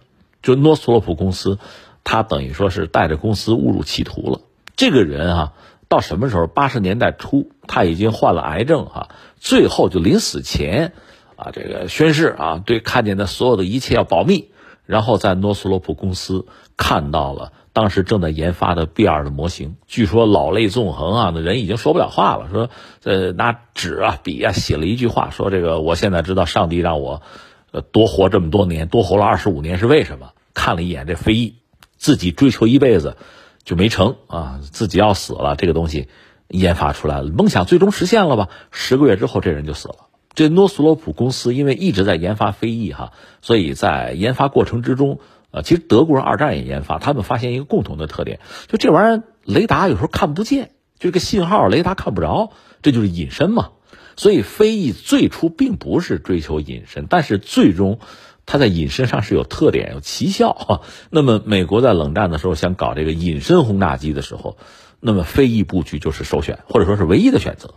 [0.43, 1.61] 就诺斯罗普公司，
[2.03, 4.41] 他等于说是带着公司误入歧途了。
[4.75, 5.53] 这个人啊，
[5.87, 6.49] 到什么时候？
[6.49, 10.95] 八十年代初，他已经患了癌症啊，最后就临死前
[11.37, 14.51] 啊，这个宣誓啊，对看见的所有的一切要保密。
[14.91, 22.71] 然后在诺斯罗普公司看到了当时正在研发的 B 二的模型，据说老泪纵横啊，那人已经说不了话了，说
[23.05, 27.23] 呃拿纸啊笔啊写了一句话，说这个我现在知道上帝让我
[27.71, 30.33] 呃多活这么多年，多活了二十五年是为什么？
[30.55, 31.55] 看了一眼这飞翼，
[31.97, 33.17] 自己追求一辈子
[33.63, 36.09] 就没成啊，自己要死了，这个东西
[36.49, 38.49] 研发出来了，梦想最终实现了吧？
[38.73, 40.10] 十个月之后这人就死了。
[40.41, 53.73] 这诺斯罗普公司因为一直在研发飞翼哈，所以在研发过程之中，呃，其实德国人二战也研发，他们发现一个共同的特点，就这玩意儿雷达有时候看不见，就这个信号雷达看不着，这就是隐身嘛。
[54.17, 57.99] 所以飞翼最初并不是追求隐身，但是最终
[58.47, 60.81] 它在隐身上是有特点、有奇效哈。
[61.11, 64.57] 那么美国在冷战的时候想搞这个隐身轰炸机的时候，
[65.01, 67.75] 那么飞翼布局就是首选，或者说是唯一的选择。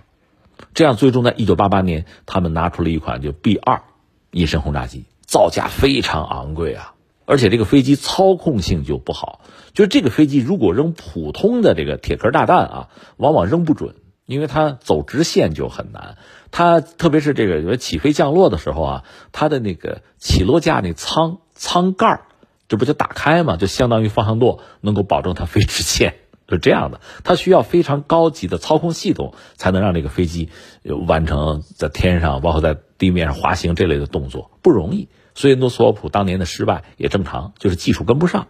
[0.73, 3.83] 这样，最终在一九八八年，他们拿出了一款就 B 二
[4.31, 6.93] 隐身轰炸机，造价非常昂贵啊，
[7.25, 9.41] 而且这个飞机操控性就不好。
[9.73, 13.95] 就这个飞机如果扔普通的这个铁壳炸弹啊，往往扔不准，
[14.25, 16.17] 因为它走直线就很难。
[16.51, 22.21] 它特别是这个起飞降落的时候啊，它的那个起落架那舱舱盖
[22.67, 26.15] 这不就打开嘛，就相当于方向舵，能够保证它飞直线。
[26.49, 30.49] 是这样的，它需要非常高级的操控系统，才能让这个飞机
[31.07, 35.07] 完成在天上，包括在地面上滑行这类的动作，不容易。
[35.35, 38.47] 所以诺斯罗普当年的失败也正常，就是技术跟不上。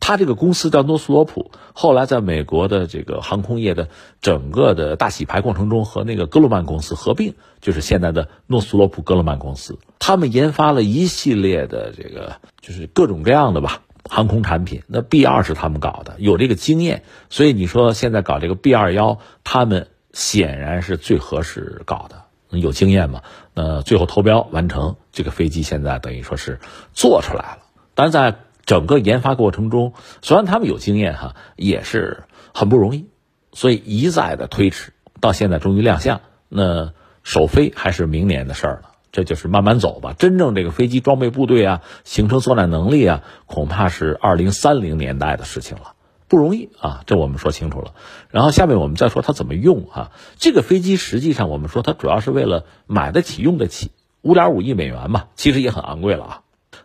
[0.00, 3.88] 他这个公司叫诺斯罗普，后来在美国的这个航空业的
[4.22, 9.76] 整个的大洗牌过程中，和那个格鲁曼公司合并，就是现在的诺斯罗普格鲁曼公司。
[9.98, 13.82] 他们研发了一系列的这个，就是各种各样的吧。
[14.08, 23.22] 航空产品，那 B 二是他们搞的，有这个经验，所以你说现在搞这个 B 二幺，他们显然是最合适搞的，有经验嘛？
[23.54, 26.58] 那最后投标完成，这个飞机现在等于说是
[26.92, 27.58] 做出来了。
[27.94, 29.92] 但在整个研发过程中，
[30.22, 33.06] 虽然他们有经验哈，也是很不容易，
[33.52, 36.92] 所以一再的推迟，到现在终于亮相，那
[37.22, 38.87] 首飞还是明年的事儿了。
[39.10, 40.14] 这就是慢慢走吧。
[40.18, 45.92] 真正这个飞机装备部队啊，形成作战能力啊，恐怕是二零三零年代的事情了，
[46.28, 47.02] 不容易啊。
[47.06, 47.94] 这我们说清楚了。
[48.30, 50.12] 然后下面我们再说它怎么用啊。
[50.36, 53.90] 这个飞机实际上我们说它主要是为了买得起、用得起，
[54.22, 56.40] 五点五亿美元嘛，其实也很昂贵了啊。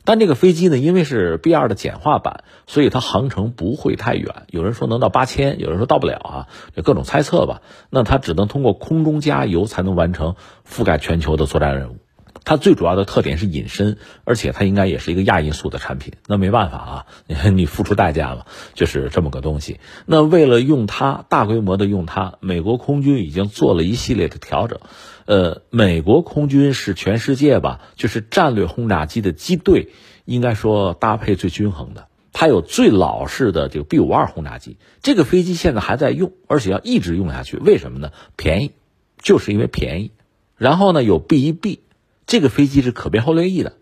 [0.06, 4.44] 但这个飞机呢，因为是 B 二的简化版，所以它航程不会太远。
[4.50, 7.62] 有人说能到八千，有人说到不了啊，就各种猜测吧。
[7.90, 10.36] 那它只能通过空中加油才能完成
[10.70, 11.98] 覆盖全球的作战任务。
[12.46, 16.14] 它最主要的特点是隐身，而且它应该也是一个亚音速的产品。
[16.28, 19.80] 那没办法啊，你你付出代价了，就是这么个东西。
[20.06, 24.80] 那为了用它，大规模的用它，美国空军已经做了一系列的调整。
[25.26, 29.90] 呃，美国空军是全世界吧，就是战略轰炸机的机队，
[30.26, 32.08] 应该说搭配最均衡的。
[32.34, 37.56] 它有最老式的这个 B 五二轰炸机，这个飞机现在还在用，而且要一直用下去。
[37.56, 38.12] 为什么呢？
[38.36, 38.72] 便宜，
[39.18, 40.12] 就是因为便宜。
[40.58, 41.80] 然后呢，有 B 一 B。
[42.26, 43.74] 这个飞机是可变后掠翼的，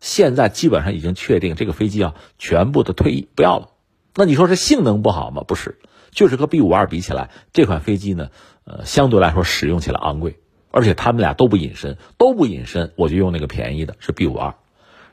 [0.00, 3.70] 现在基本上已经确定这个飞机啊全部的退役不要了。
[4.14, 5.42] 那你说是性能不好吗？
[5.46, 5.78] 不是，
[6.10, 8.30] 就是和 B 五二比起来，这款飞机呢，
[8.64, 10.38] 呃，相对来说使用起来昂贵，
[10.70, 14.54] 而且他们俩都不隐身，都不隐身，我就用那个便宜的，是 B 五二。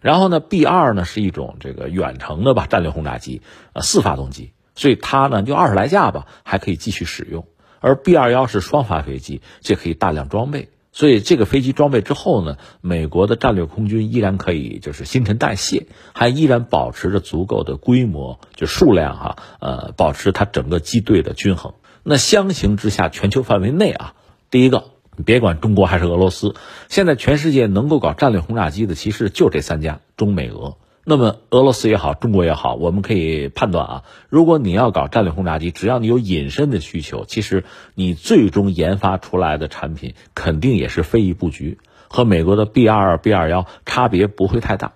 [0.02, 3.42] 然后呢，B 二呢是一种这个远程的吧战略轰炸机，
[3.74, 7.48] 呃，四发动机，所以它呢就二十来架吧，还可以继续使用。
[7.80, 10.70] 而 B 二幺是双发飞机，这可以大量装备。
[10.94, 21.74] 所以这个飞机装备之后呢，美国的战略空军依然可以就是新陈代谢，还依然保持着足够的规模，就数量哈，呃，保持它整个机队的均衡。
[22.04, 24.14] 那相形之下，全球范围内啊，
[24.52, 26.54] 第一个，你别管中国还是俄罗斯，
[26.90, 30.78] 现在全世界能够搞战略轰炸机的，其实就这三家，中美俄。
[31.06, 44.94] 那么俄罗斯也好，中国也好，我们可以判断啊，如果你要搞战略轰炸机，只要你有隐身的需求，其实你最终研发出来的产品肯定也是非遗布局，和美国的 B 二二、B 二幺差别不会太大，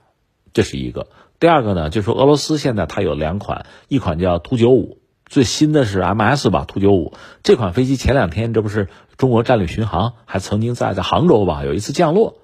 [0.53, 1.07] 这是一个。
[1.41, 12.37] 第二个呢，就是说俄罗斯现在它有两款，一款叫图九五，最新的是 MS 吧，图九五这款飞机前两天这不是中国战略巡航还曾经在在杭州吧有一次降落。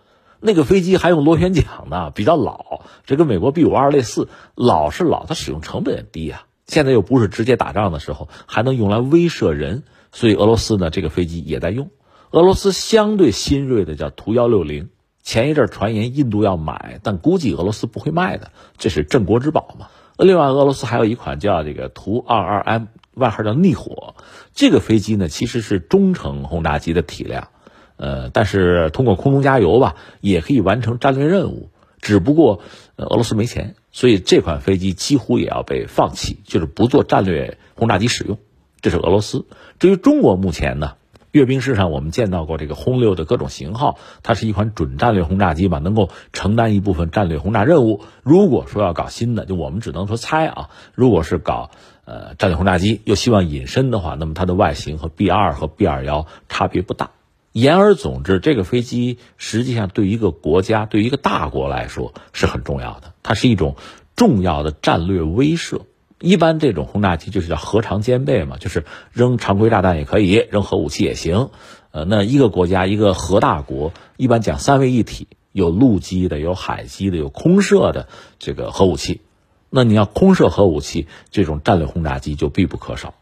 [0.46, 6.44] 那个飞机还用螺旋桨呢，比较老，这跟美国 B 五二类似，老是老，它使用成本也低啊。
[6.68, 11.92] 现在又不是直接打仗的时候，还能用来威慑人，所以俄罗斯呢这个飞机也在用。
[12.32, 14.90] 俄罗斯相对新锐的叫图幺六零，
[15.22, 19.88] 前一阵传言印度要买，但估计俄罗斯不会卖的，这是镇国之宝嘛。
[20.18, 24.16] 另外，俄罗斯还有一款叫这个图二二 M，外号叫逆火，
[24.54, 27.48] 这个飞机呢其实是中程轰炸机的体量。
[27.98, 31.70] 呃，但是通过空中加油吧，也可以完成战略任务。
[32.02, 32.60] 只不过，
[32.98, 38.38] 呃，俄罗斯没钱，所以这款飞机几乎也要被放弃，就是不做战略轰炸机使用。
[38.82, 39.46] 这是俄罗斯。
[39.80, 40.96] 至于中国，目前呢，
[41.32, 48.02] 阅兵式上我们见到过这个轰六的各种型号，它是一款准战略轰炸机嘛，能够承担一部分战略轰炸任务。
[48.22, 50.70] 如果说要搞新的，就我们只能说猜啊。
[50.94, 51.72] 如果是搞
[52.04, 57.12] 呃战略轰炸机，又希望隐身的话，那么它的外形和 B 二和 B 二幺差别不大。
[57.54, 63.14] 言而总之，这个飞机实际上对一个国家、对一个大国来说是很重要的。
[63.24, 63.76] 它是一种
[64.16, 65.84] 重要的战略威慑。
[66.20, 71.50] 一般这种轰炸机就是叫核常兼备嘛，就是扔常规炸弹也可以，扔核武器也行。
[71.92, 78.08] 呃，那一个国家一个核大国，一般讲三位一体，有陆基的，有海基的，有空射的
[78.40, 79.22] 这个核武器。
[79.70, 83.14] 那你要空射核武器，这种战略轰炸机就必不可少。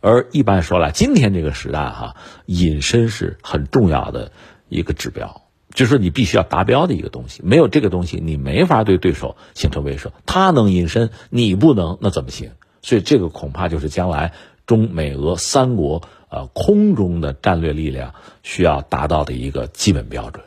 [0.00, 4.30] 而一般说来，今天这个时代哈，隐身是很重要的
[4.68, 5.42] 一个指标，
[5.74, 7.42] 就是你必须要达标的一个东西。
[7.44, 10.10] 没有这个东西，你没法对对手形成威慑。
[10.24, 12.52] 他能隐身，你不能，那怎么行？
[12.80, 14.32] 所以这个恐怕就是将来
[14.66, 20.44] 中美俄三国呃空中的战略力量需要达到的一个基本标准。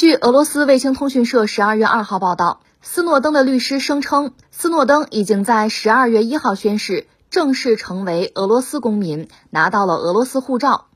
[0.00, 10.86] 据俄罗斯卫星通讯社十二月二号报道，斯诺登的律师声称，斯诺登已经在十二月一号宣誓正式成为俄罗斯公民，拿到了俄罗斯护照。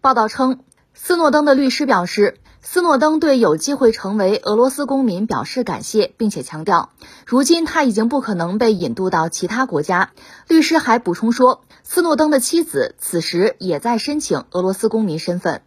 [0.00, 0.60] 报道称，
[0.94, 6.90] 斯诺登的律师表示，斯诺登对有机会成为俄罗斯公民表示感谢，并且强调，
[7.26, 10.10] 如今他已经不可能被引渡到其他国家。
[10.46, 15.62] 律师还补充说，斯诺登的妻子此时也在申请俄罗斯公民身份。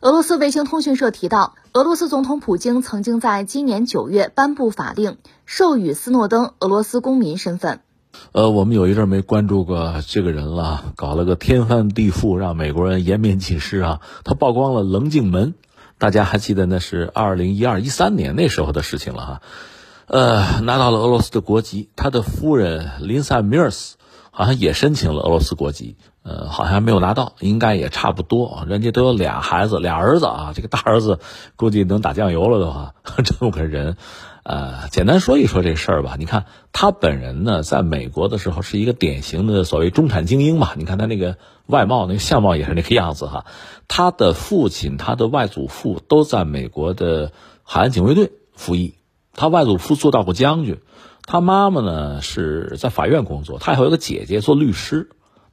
[0.00, 7.80] 俄罗斯卫星通讯社提到，俄罗斯总统普京曾经在今年九月颁布法令，授予斯诺登俄罗斯公民身份。
[8.30, 14.00] 呃，我们有一阵没关注过这个人了，搞了个天翻地覆，让美国人颜面尽失啊！
[14.22, 15.54] 他曝光了棱镜门，
[15.98, 19.42] 大家还记得那是二零一二一三年那时候的事情了哈。
[20.06, 23.96] 呃，拿到了俄罗斯的国籍，他的夫人林萨米尔斯
[24.30, 25.96] 好像也申请了俄罗斯国籍。
[26.28, 28.64] 呃，好像没有拿到，应该也差不多。
[28.68, 30.52] 人家都有俩孩子，俩儿子啊。
[30.54, 31.20] 这个大儿子
[31.56, 32.92] 估计能打酱油了的话，
[33.24, 33.96] 这么个人，
[34.42, 36.16] 呃，简单说一说这事儿吧。
[36.18, 40.72] 你看他本人呢，在美国的时候是一个典型的所谓中产精英嘛。
[40.76, 43.46] 你看他那个外貌、那个相貌也是那个样子哈。
[43.86, 48.96] 他的父亲、他的外祖父都在美国的海岸警卫队服役，
[49.32, 50.78] 他外祖父做到过将军，
[51.24, 55.08] 他妈妈呢是在法院工作，他还有一个姐姐做律师。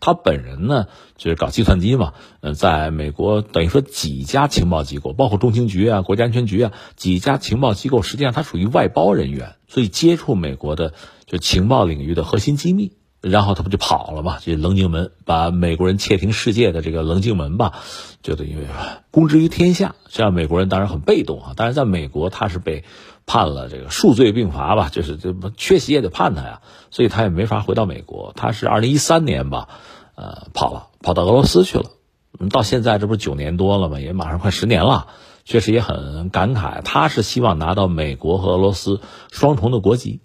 [0.05, 0.85] 他本人呢，
[1.17, 10.93] 就是搞计算机嘛，呃，在美国等于说几家情报机构，包括中情局啊、国家安全局啊，几家情报机构，实际上他属于外包人员，所以接触美国的
[11.25, 14.37] 就情报领域的核心机密，然后他不就跑了嘛？
[14.43, 17.73] 这棱镜门把美国人窃听世界的这个棱镜门吧，
[18.21, 18.59] 就等于
[19.09, 19.95] 公之于天下。
[20.07, 22.83] 这样美国人当然很被动啊，但是在美国他是被
[23.25, 28.33] 判了这个数罪并罚吧，就是这缺席也得判他呀，所以他也没法回到美国。
[28.35, 29.67] 他是二零一三年吧。
[30.15, 31.85] 呃，跑了，跑到俄罗斯去了。
[32.49, 33.99] 到现在这不是九年多了吗？
[33.99, 35.07] 也马上快十年了，
[35.45, 36.81] 确实也很感慨。
[36.81, 38.99] 他是希望拿到美国和俄罗斯
[39.31, 40.19] 双重的国籍。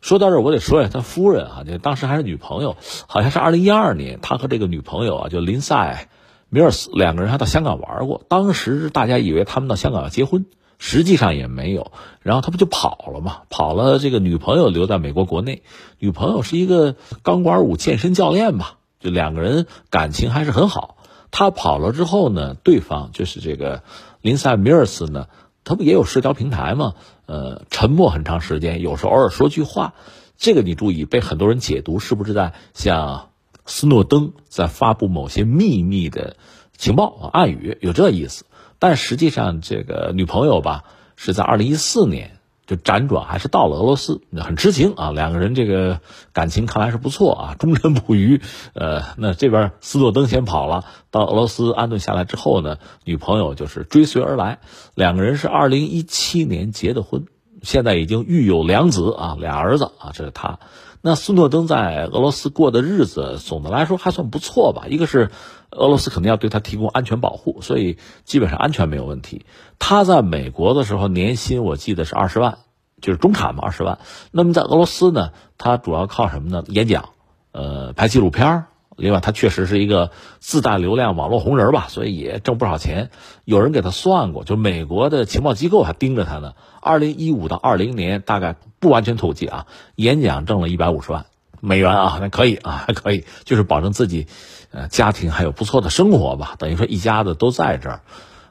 [0.00, 6.08] 说到这儿，我得说一下他夫人啊，就当时还是女朋友，好像是二零一二年，他和这个女朋友啊，就林赛
[6.48, 8.22] 米尔斯两个人还到香港玩过。
[8.28, 10.46] 当时大家以为他们到香港要结婚，
[10.78, 11.92] 实际上也没有。
[12.22, 13.42] 然后他不就跑了吗？
[13.50, 15.62] 跑了，这个女朋友留在美国国内，
[15.98, 20.96] 女朋友是一个钢管舞健身教练吧，就两个人感情还是很好。
[21.30, 23.82] 他跑了之后呢，对方就是这个
[24.22, 25.28] 林赛米尔斯呢，
[25.62, 26.94] 他不也有社交平台吗？
[27.26, 29.92] 呃，沉默很长时间，有时候偶尔说句话，
[30.38, 33.28] 这个你注意，被很多人解读是不是在向
[33.66, 36.36] 斯诺登在发布某些秘密的
[36.78, 38.46] 情报暗语，有这意思。
[38.78, 40.84] 但实际上，这个女朋友吧，
[41.16, 42.37] 是在二零一四年。
[42.68, 46.00] 就辗转还是到了俄罗斯，很痴情啊，两个人这个
[46.34, 48.42] 感情看来是不错啊，忠贞不渝。
[48.74, 54.58] 呃，那这边斯诺登先跑了，到俄罗斯安顿下来之后呢，女朋友就是追随而来，
[54.94, 57.24] 两个人是二零一七年结的婚，
[57.62, 60.58] 现在已经育有两子啊，俩儿子啊，这是他。
[61.00, 64.86] 那斯诺登在俄罗斯过的日子，总的来说还算不错吧。
[64.88, 65.30] 一个是
[65.70, 69.46] 俄罗斯肯定要对他提供安全保护，所以基本上安全没有问题。
[69.78, 72.58] 他在美国的时候年薪我记得是二十万，
[73.00, 74.00] 就是中产嘛，二十万。
[74.32, 76.64] 那么在俄罗斯呢，他主要靠什么呢？
[76.66, 77.10] 演讲，
[77.52, 78.64] 呃，拍纪录片
[78.98, 83.10] 另外，他确实是一个自带流量网络红人吧，所以也挣不少钱。
[83.44, 86.54] 有人给他算过，就美国的情报机构还盯着他呢。
[86.80, 91.26] 二零一五到二零年，大概不完全统计啊，演讲挣了一百五十万
[91.60, 94.26] 美元啊，那可以啊，还可以，就是保证自己，
[94.72, 96.56] 呃，家庭还有不错的生活吧。
[96.58, 98.00] 等于说一家子都在这儿，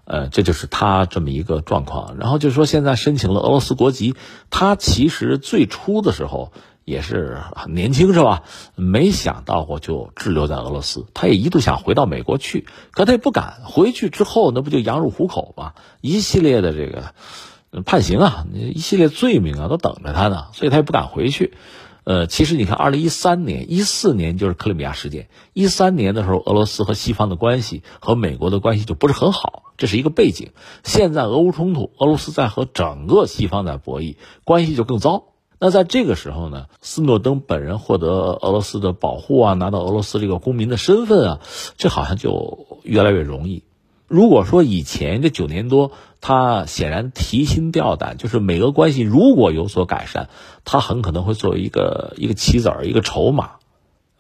[0.06, 2.16] 呃，这就是他这么一个状况。
[2.18, 4.16] 然后就是说现在申请了俄罗斯国籍，
[4.50, 6.54] 他其实最初的时候。
[6.88, 8.44] 也是很年轻是吧？
[8.76, 14.10] 没想到过就滞留在俄罗斯，他也一度想回到美国去，可他也不敢回去。
[14.10, 15.74] 之后那不就羊入虎口吗？
[16.00, 17.14] 一系列的这个
[17.84, 21.56] 判刑啊，一系列罪名啊，都等着他呢，所以他也不敢回去。
[22.06, 30.52] 呃，其实你看，二零一三年、一四年就是克里米亚事件，一三年的时候，俄罗斯和西方的关系和美国的关系就不是很好，这是一个背景。
[30.86, 34.16] 现在俄乌冲突，俄罗斯在和整个西方在博弈，
[34.46, 35.26] 关系就更糟。
[35.60, 41.40] 那在这个时候呢，斯诺登本人获得俄罗斯的保护啊，拿到俄罗斯这个公民的身份啊，
[41.78, 43.64] 这好像就越来越容易。
[44.08, 45.92] 如果说以前这九年多，
[46.22, 50.30] 他显然提心吊胆，就是美俄关系如果有所改善，
[50.64, 53.54] 他很可能会作为一个一个棋子儿、一个筹码，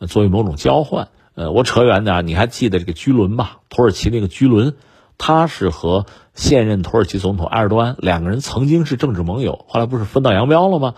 [0.07, 1.07] 作为某种交换。
[1.35, 3.59] 呃，我扯远点，你还记得这个居伦吧？
[3.69, 4.75] 土耳其那个居伦，
[5.19, 10.95] 他是和现任土耳其总统埃尔多安两个人曾经是政治盟友，后来不是分道扬镳了吗？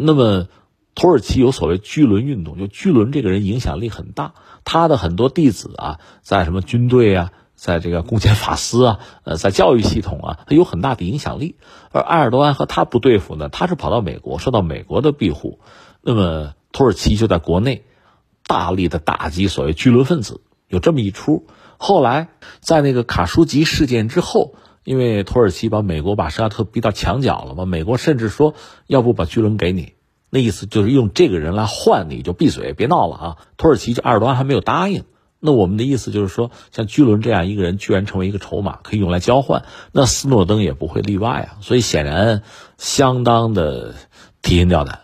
[0.00, 0.48] 那么，
[0.94, 4.34] 土耳其有所谓巨轮运动，就巨轮这个人影响力很大，
[4.64, 11.56] 他的很多弟子啊，在什么军队啊，在这个公检法司啊，呃，在教育系统啊，他有很大的影响力。
[11.92, 15.60] 而埃尔多安和他不对付呢，他是跑到美国，受到美国的庇护。
[16.00, 17.84] 那么，土耳其就在国内
[18.46, 21.46] 大力的打击所谓巨轮分子，有这么一出。
[21.76, 22.28] 后来，
[22.60, 24.54] 在那个卡舒吉事件之后。
[24.88, 28.54] 因为土耳其把美国把沙特逼到墙角了嘛，美国甚至说
[28.86, 29.92] 要不把居伦给你，
[30.30, 33.36] 那意思就是用这个人来换你就闭嘴别闹了啊！
[33.58, 35.04] 土耳其就埃尔多安还没有答应，
[35.40, 41.60] 那我们的意思就是说，像居伦这样一个人居然成为一个筹码，可以用来交换，那斯诺登也不会例外啊！
[41.60, 42.42] 所以显然
[42.78, 43.94] 相当的
[44.40, 45.00] 提心吊胆，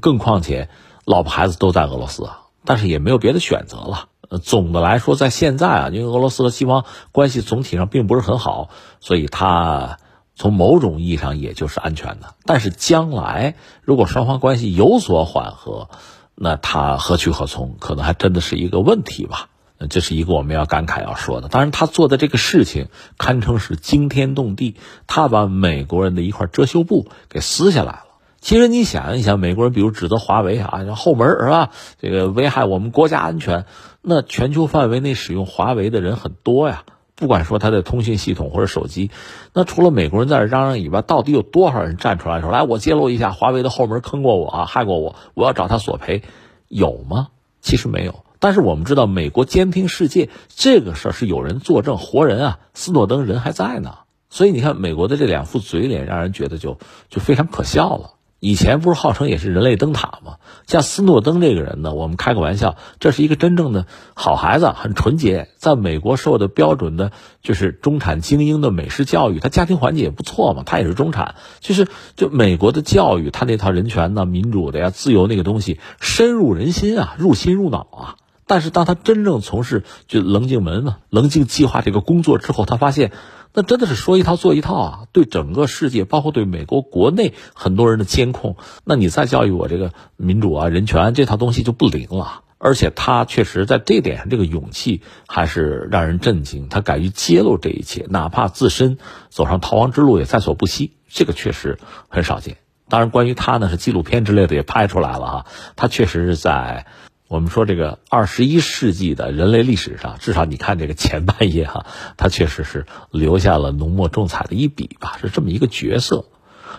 [0.00, 0.70] 更况且
[1.04, 4.08] 老婆孩子都在俄罗斯啊，但是也没有别的选择了。
[4.28, 8.70] 呃，总的来说，在现在啊，因为俄罗斯和西方关系总体上并不是很好，
[9.00, 9.98] 所以它
[10.34, 12.34] 从某种意义上也就是安全的。
[12.44, 15.88] 但是将来如果双方关系有所缓和，
[16.34, 19.48] 那它何去何从，可能还真的是一个问题吧。
[19.90, 21.48] 这是一个我们要感慨要说的。
[21.48, 28.02] 当然，他做的这个事情堪称是惊天动地，他把美国人的一块遮羞布给撕下来了。
[28.40, 31.70] 其实你想一想，美国人比如指责华为啊，后门是吧？
[32.00, 33.66] 这个危害我们国家安全。
[34.08, 36.84] 那全球范围内使用华为的人很多呀，
[37.16, 39.10] 不管说他的通信系统或者手机，
[39.52, 46.22] 那除了美国人在这嚷嚷以外，到底有多少人站出来说，来我揭露一下华为的后门坑过我啊，害过我，我要找他索赔，
[46.68, 47.30] 有吗？
[47.60, 48.24] 其实没有。
[48.38, 53.96] 但是我们知道，美国监听世界这个事儿是有人作证，活人啊，斯诺登人还在呢。
[54.30, 56.78] 所以你看，美国的这两副嘴脸，让人觉得就
[57.08, 58.10] 就非常可笑了。
[58.46, 60.36] 以前不是号称也是人类灯塔吗？
[60.68, 67.10] 像斯诺登这个人呢，我们开个玩笑，这是一个真正的好孩子，很纯洁，在美国受的标准的，
[67.42, 78.14] 就是中产精英的美式教育，他家庭环境也不错嘛，他也是中产，就是就美国的教育，他那套人权呢、民主的呀、自由那个东西深入人心啊，入心入脑啊。
[78.46, 83.10] 但是当他真正从事就棱镜门嘛、棱镜计划这个工作之后，他发现。
[83.56, 85.02] 那真的是说一套做一套啊！
[85.12, 92.42] 对整个世界，包括对美国国内很多人的监控，那你再教育我这个民主啊、人权这套东西就不灵了。
[92.58, 96.68] 而且他确实在这点上，这个勇气还是让人震惊。
[96.68, 98.98] 他敢于揭露这一切，哪怕自身
[99.30, 100.92] 走上逃亡之路也在所不惜。
[101.08, 101.78] 这个确实
[102.08, 102.58] 很少见。
[102.90, 105.46] 当然，关于他呢，是纪录片之类的也拍出来了哈。
[105.76, 106.84] 他确实是在
[107.28, 111.84] 我们说这个二十一世纪的人类历史上，至少你看这个前半页哈，
[112.16, 116.26] 他确实是留下了浓墨重彩的一笔吧，是这么一个角色。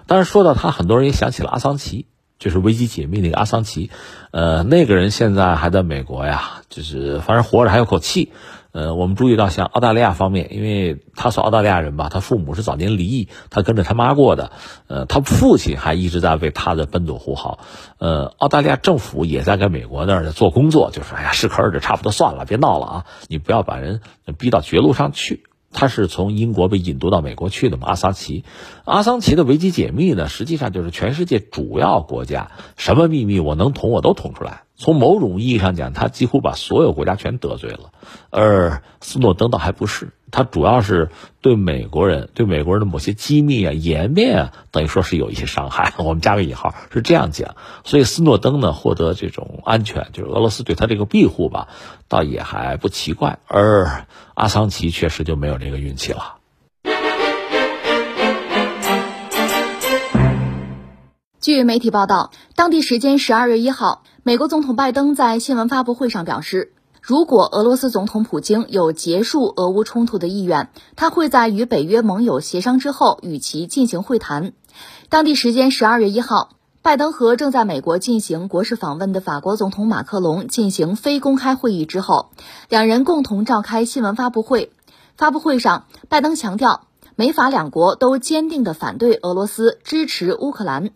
[0.05, 2.05] 但是说到他，很多人也想起了阿桑奇，
[2.39, 3.91] 就是危机解密那个阿桑奇。
[4.31, 8.31] 呃，那个人现在还在美国呀，就是反正活着还有口气。
[8.77, 14.51] 呃，我们注意到，像澳大利亚方面，因为他是澳大利亚人吧，他父母是早年离异，他跟着他妈过的。
[14.85, 17.57] 呃，他父亲还一直在为他的奔走呼号。
[17.97, 24.01] 呃，澳大利亚政府也在跟美国那儿做工作，就是哎呀，适可而止，差不多算了，别闹了啊，你不要把人
[24.37, 25.45] 逼到绝路上去。
[25.73, 27.87] 他是从英国被引渡到美国去的嘛？
[27.87, 28.45] 阿桑奇，
[28.85, 34.61] 阿桑奇的维基解密呢，实际上就是全世界主要国家什么秘密我能捅我都捅出来。
[34.79, 37.91] 从某种意义上讲，他几乎把所有国家全得罪了，
[38.29, 40.09] 而斯诺登倒还不是。
[40.29, 41.09] 他主要是
[41.41, 45.93] 对美国人、对美国人的某些机密啊、颜面啊，等于说是有一些伤害。
[45.97, 47.55] 我们加个引号，是这样讲。
[47.85, 51.69] 所以斯诺登呢，获得这种安全，就是俄罗斯对他这个庇护吧，
[52.07, 53.39] 倒也还不奇怪。
[53.47, 54.05] 而
[54.35, 56.35] 阿桑奇确实就没有这个运气了。
[61.39, 70.67] 据媒体报道，当地时间十二月一号，美国总统拜登在新闻发布会上表示，如果俄罗斯总统普京有结束俄乌冲突的意愿，
[70.97, 74.51] 他会在与北约盟友协商之后与其进行会谈。
[75.07, 76.49] 当地时间十二月一号，
[76.81, 82.31] 拜登和正在美国进行国事访问的法国总统马克龙进行非公开会议之后，
[82.67, 84.73] 两人共同召开新闻发布会。
[85.15, 86.81] 发布会上，拜登强调，
[87.15, 90.89] 美法两国都坚定地反对俄罗斯支持乌克兰。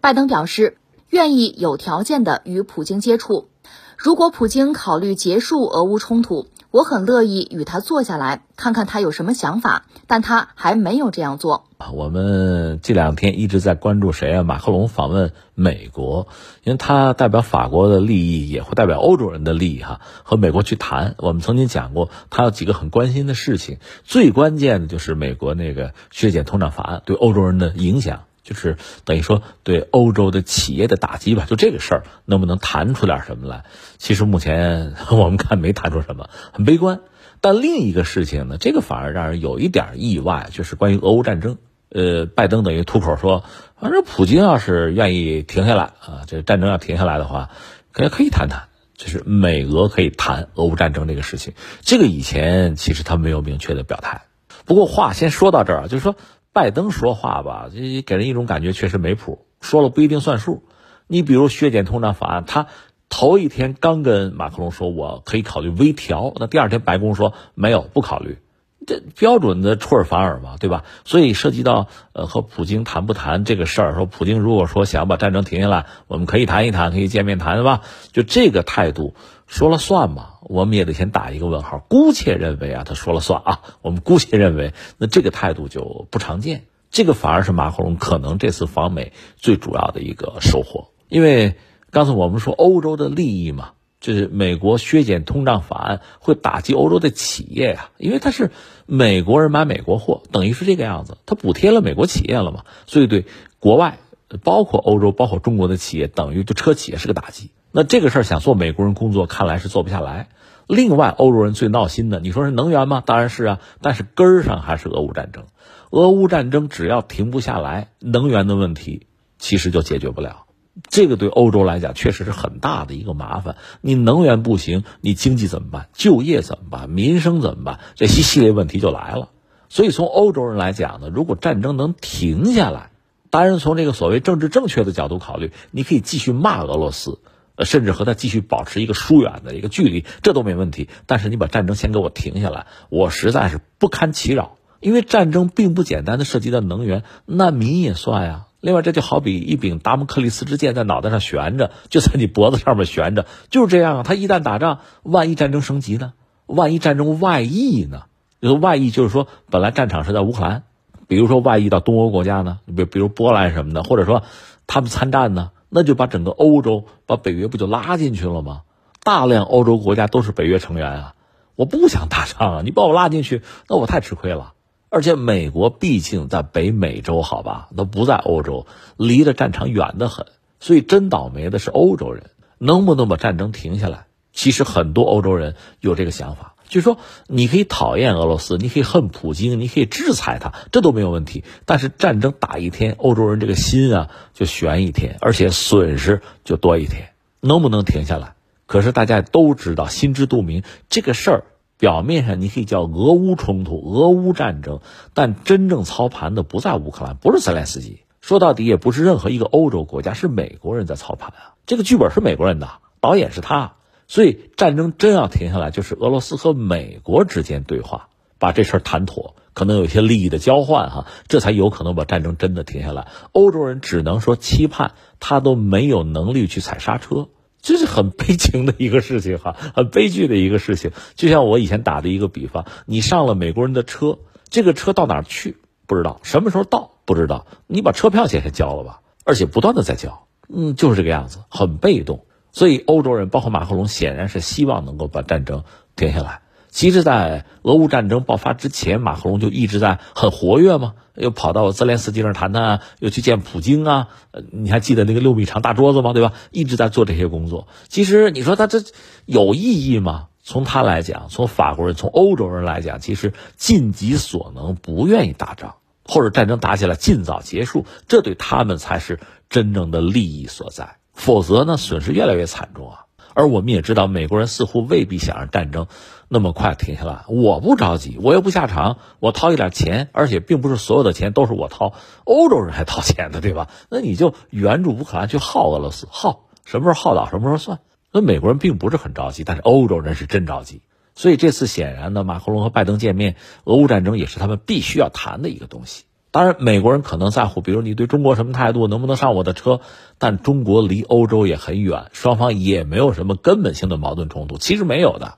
[0.00, 0.78] 拜登表示，
[1.12, 3.50] 愿意有条件的与普京接触。
[3.98, 9.84] 如果普京考虑结束俄乌冲突，我很乐意与他坐下来，看看他有什么想法。
[10.06, 11.64] 但他还没有这样做。
[11.92, 14.42] 我们这两天一直在关注谁啊？
[14.42, 16.28] 马克龙访问美国，
[16.64, 21.14] 因为他代表法国的利益，也会代表欧洲人的利益哈，和美国去谈。
[21.18, 28.22] 我们曾经讲过，他有几个很关心的事情，最关键的就是美国那个削减通胀法案对欧洲人的影响。
[28.42, 33.64] 就是等于说对欧洲的企业的打击吧，就这个事儿能不能谈出点什么来？
[33.98, 37.00] 其实目前我们看没谈出什么，很悲观。
[37.40, 41.58] 但另一个事情呢， 这个反而让人有一点意外，就是关于俄乌战争。
[41.88, 43.44] 呃，拜登等于吐口说，
[43.78, 47.50] 反正普京要是愿意停下来啊，这战争要停下来的话，
[47.92, 51.52] 可可以谈谈，就是美俄可以谈俄乌战争这个事情。
[51.82, 54.22] 这个以前其实他没有明确的表态。
[54.64, 56.16] 不过话先说到这儿，就是说。
[56.52, 60.64] 拜登说话吧，这给人一种感觉确实没谱，说了不一定算数。
[61.06, 62.66] 你比如削减通胀法案，他
[63.08, 68.38] 头一天刚跟马克龙说我可以考虑微调，那第二天白宫说没有不考虑，
[68.86, 70.84] 这标准的出尔反尔嘛，对吧？
[71.04, 77.80] 所以涉及到呃和普京谈不谈这个事儿，说普京如果说想把战争停下来，我们可以谈一谈，可以见面谈，对吧？
[78.12, 79.14] 就这个态度
[79.46, 80.28] 说了算嘛。
[80.52, 83.60] 我们也得先打一个问号，姑且认为啊，他说了算啊。
[83.80, 86.64] 我们姑且认为，那这个态度就不常见。
[86.90, 90.90] 这个反而是马克龙可能这次访美最主要的一个收获。
[91.08, 91.56] 因为
[91.90, 98.50] 刚才我们说欧洲的利益嘛，就是美国削减通胀法案会打击欧洲的企业呀，因为他是
[98.84, 103.24] 美国人买美国货，等于是这个样子，他补贴了美国企业了嘛，所以对
[103.58, 103.98] 国外，
[104.44, 107.50] 包括欧洲、包括中国的企业，等于对车企也是个打击。
[107.74, 110.28] 那这个事儿想做美国人工作，看来是做不下来。
[110.72, 113.02] 另外，欧洲人最闹心的，你说是能源吗？
[113.04, 115.44] 当然是啊，但是根儿上还是俄乌战争。
[115.90, 119.06] 俄乌战争只要停不下来，能源的问题
[119.38, 120.46] 其实就解决不了。
[120.88, 123.56] 这个对欧洲来讲确实是很大的一个麻烦。
[123.82, 125.90] 你能源不行，你经济怎么办？
[125.92, 126.88] 就业怎么办？
[126.88, 127.78] 民生怎么办？
[127.94, 129.28] 这一系列问题就来了。
[129.68, 132.92] 所以从欧洲人来讲呢，如果战争能停下来，
[133.28, 137.18] 当然从这个所谓政治正确的角度考虑，你可以继续骂俄罗斯。
[137.56, 140.88] 呃，甚至和他继续保持一个疏远的一个距离，这都没问题。
[141.06, 144.56] 但是你把战争先给我停下来，我实在是不堪其扰。
[144.80, 148.46] 因为战争并不简单的涉及到能源，难民也算呀。
[148.60, 154.02] 另外，这就好比一柄达摩克利斯之剑在脑袋上悬着，就在你脖子上面悬着，就是这样啊。
[154.02, 156.14] 他一旦打仗，万一战争升级呢？
[156.46, 158.06] 万一战争外溢呢？
[158.40, 160.64] 就是外溢就是说，本来战场是在乌克兰，
[161.06, 164.24] 比如说外溢到东欧国家呢，比比如波兰什么的，或者说
[164.66, 165.52] 他们参战呢？
[165.74, 168.60] 那就把整个欧洲、把北约不就拉进去了吗？
[169.02, 171.14] 大量欧洲国家都是北约成员啊！
[171.56, 172.62] 我不想打仗啊！
[172.62, 174.52] 你把我拉进去，那我太吃亏了。
[174.90, 178.66] 而且美国毕竟在北美洲，好吧，都不在欧洲，
[178.98, 180.26] 离着战场远得很。
[180.60, 184.06] 所以真倒霉的是欧洲人，能不能把战争停下来？
[184.34, 186.51] 其实很多欧洲人有这个想法。
[186.72, 186.96] 就是说，
[187.26, 191.44] 你可以讨厌俄罗斯，你可以恨普京，你可以制裁他，这都没有问题。
[191.66, 197.10] 但是战争打一天，欧洲人这个心啊就悬一天，而且损失就多一天。
[197.40, 198.36] 能不能停下来？
[198.64, 201.44] 可是大家都知道，心知肚明，这个事儿
[201.76, 204.80] 表面上你可以叫俄乌冲突、俄乌战争，
[205.12, 211.52] 但真正操盘的不在乌克兰，不是泽连斯基，说到底也不是任何一个欧洲国家，是美国人在操盘啊。
[211.66, 212.70] 这个剧本是美国人的，
[213.02, 213.74] 导演是他。
[214.12, 223.06] 所以战争真要停下来，就是俄罗斯和美国之间对话，把这事儿谈妥，可能有一些利益的交换哈，这才有可能把战争真的停下来。
[223.32, 227.28] 欧洲人只能说期盼，他都没有能力去踩刹车，
[227.62, 230.90] 这是很悲情的一个事情哈， 很悲剧的一个事情。
[231.14, 234.18] 就像我以前打的一个比方，你上了美国人的车，
[234.50, 235.56] 这个车到哪儿去
[235.86, 242.26] 不知道，什么时候到不知道，你把车票钱先交了吧，而且不断的在交，嗯，就是这个样子，很被动。
[242.52, 245.64] 所以，欧洲人包括马克龙显然是希望能够把战争
[245.96, 246.42] 停下来。
[246.68, 254.08] 其实，在俄乌战争爆发之前，马克龙就一直在很活跃嘛，又跑到泽连斯基那儿谈谈，又去见普京啊。
[254.50, 256.12] 你还记得那个六米长大桌子吗？
[256.12, 256.32] 对吧？
[256.50, 257.68] 一直在做这些工作。
[257.88, 258.82] 其实，你说他这
[259.26, 260.28] 有意义吗？
[260.42, 270.96] 从他来讲，从法国人、从欧洲人来讲，其实尽己所能，不愿意打仗，或者战争打起来尽早结束，这对他们才是真正的利益所在。
[271.12, 272.98] 否则呢，损失越来越惨重啊！
[273.34, 275.86] 而我们也知道，美国人似乎未必想让战争
[276.28, 277.24] 那么快停下来。
[277.28, 281.94] 我不着急，我又不下场，我掏一点钱，而且并不是所有的钱都是我掏，
[282.24, 283.68] 欧洲人还掏钱的，对吧？
[283.88, 287.80] 那你就援助乌克兰去耗俄罗斯，耗什么时候耗到什么时候算。
[288.12, 290.82] 那美国人并不是很着急，但是欧洲人是真着急。
[291.14, 296.04] 所以这次显然呢，马克龙和拜登见面，俄乌战争也是他们必须要谈的一个东西。
[296.32, 299.80] 当然，美国人可能在乎，比如你对中国什么态度，能不能上我的车？
[300.16, 305.34] 但中国离欧洲也很远，双方也没有什么根本性的矛盾冲突，其实没有的。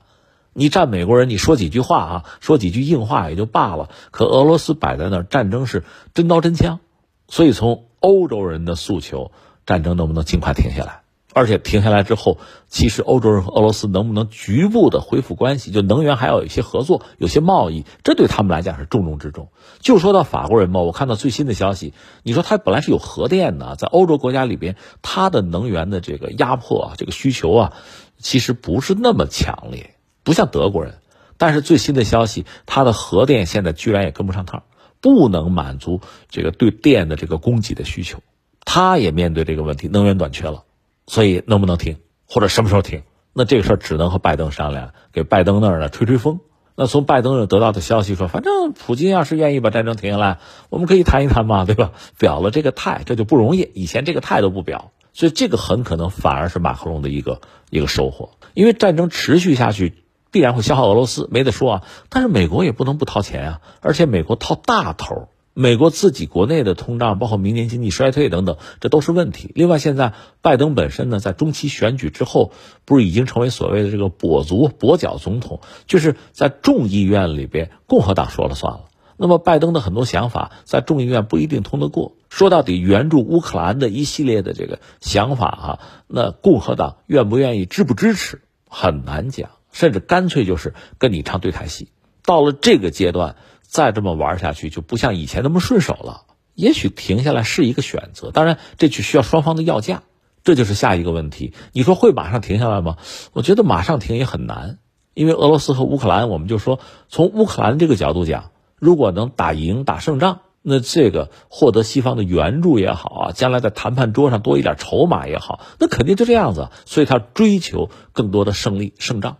[0.53, 3.89] 你站美国人，你说几句话啊，说几句硬话也就罢了。
[4.11, 5.83] 可俄罗斯摆在那儿，战争是
[6.13, 6.79] 真刀真枪，
[7.27, 9.31] 所以从欧洲人的诉求，
[9.65, 11.01] 战争能不能尽快停下来？
[11.35, 12.37] 而且停下来之后，
[12.69, 19.49] 其实欧洲人和俄罗斯能不能局部的恢复关系，就能源还要有一些合作，有些贸易，这对他们来讲是重中之重。
[19.79, 27.73] 就说到法国人嘛，我看到最新的消息，你说他本来是有核电的，在欧洲国家里边，他的能源的这个压迫啊，这个需求啊，
[28.17, 30.99] 其实不是那么强烈，不像德国人。
[31.37, 34.63] 但是最新的消息，他的核电现在居然也跟不上趟，
[35.01, 38.19] 不能满足这个对电的这个供给的需求，
[38.63, 40.63] 他也面对这个问题，能源短缺了。
[41.07, 41.97] 所以能不能停，
[42.27, 43.03] 或者什么时候停？
[43.33, 46.39] 那这个事儿只能和拜登商量，给拜登那儿呢吹吹风。
[46.77, 50.39] 那从拜登那得到的消息说，反正普京要是愿意把战争停下来，
[50.69, 51.91] 我们可以谈一谈嘛， 对吧？
[52.17, 53.69] 表了这个态，这就不容易。
[53.73, 58.31] 以前这个态都不表，所以这个很可能反而是马克龙的一个一个收获。
[58.53, 61.83] 因为战争持续下去，必然会消耗俄罗斯，没得说啊。
[62.09, 65.29] 但是美国也不能不掏钱啊，而且美国掏大头。
[65.57, 69.53] 美国自己国内的通胀，包括明年经济衰退等等，这都是问题。
[69.55, 72.51] 另外，现在拜登本身呢，在中期选举之后，
[72.83, 78.89] 不是已经成为所谓的这个跛足跛脚总统，就是在众议院里边共和党说了算了。
[79.15, 82.17] 那么，拜登的很多想法在众议院不一定通得过。
[82.27, 91.87] 说到底，援助乌克兰的一系列的这个想法哈，那共和党愿不愿意支不支持，很难讲，甚至干脆就是跟你唱对台戏。
[92.25, 93.37] 到了这个阶段。
[93.67, 96.23] 再这么玩下去，就不像以前那么顺手了。
[96.53, 100.03] 也许停下来是一个选择，当然这就需要双方的要价，
[100.45, 101.53] 这就是下一个问题。
[101.73, 102.95] 你说会马上停下来吗？
[103.33, 104.77] 我觉得马上停也很难，
[105.13, 116.69] 因为俄罗斯和乌克兰，我们就说从乌克兰这个角度讲，如果能打赢、打胜仗，那这个获得西方的援助也好啊，将来在谈判桌上多一点筹码也好，那肯定就这样子。
[116.85, 119.37] 所以他追求更多的胜利、胜仗，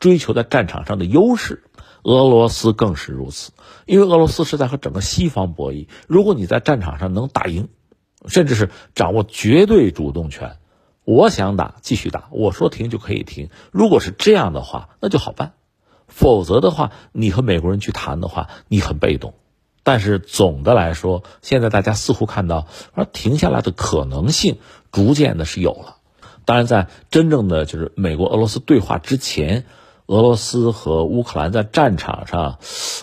[0.00, 1.62] 追求在战场上的优势。
[2.06, 3.50] 俄罗斯更是如此，
[3.84, 5.88] 因为俄罗斯是在和整个西方博弈。
[6.06, 7.68] 如果你在战场上能打赢，
[8.28, 10.58] 甚至是掌握绝对主动权，
[11.02, 13.50] 我想打继续打，我说停就可以停。
[13.72, 15.48] 如果是这样的话，那就好办；
[16.06, 19.34] 否则的话，你和美国人去谈的话，你很被动。
[19.82, 24.58] 但是总的来说，现在大家似乎看到，而停下来的可能性
[24.92, 25.96] 逐渐的是有了。
[26.44, 29.64] 当然，在真正的就是美国俄罗斯对话之前。
[30.06, 32.58] 俄罗斯和乌克兰在战场上，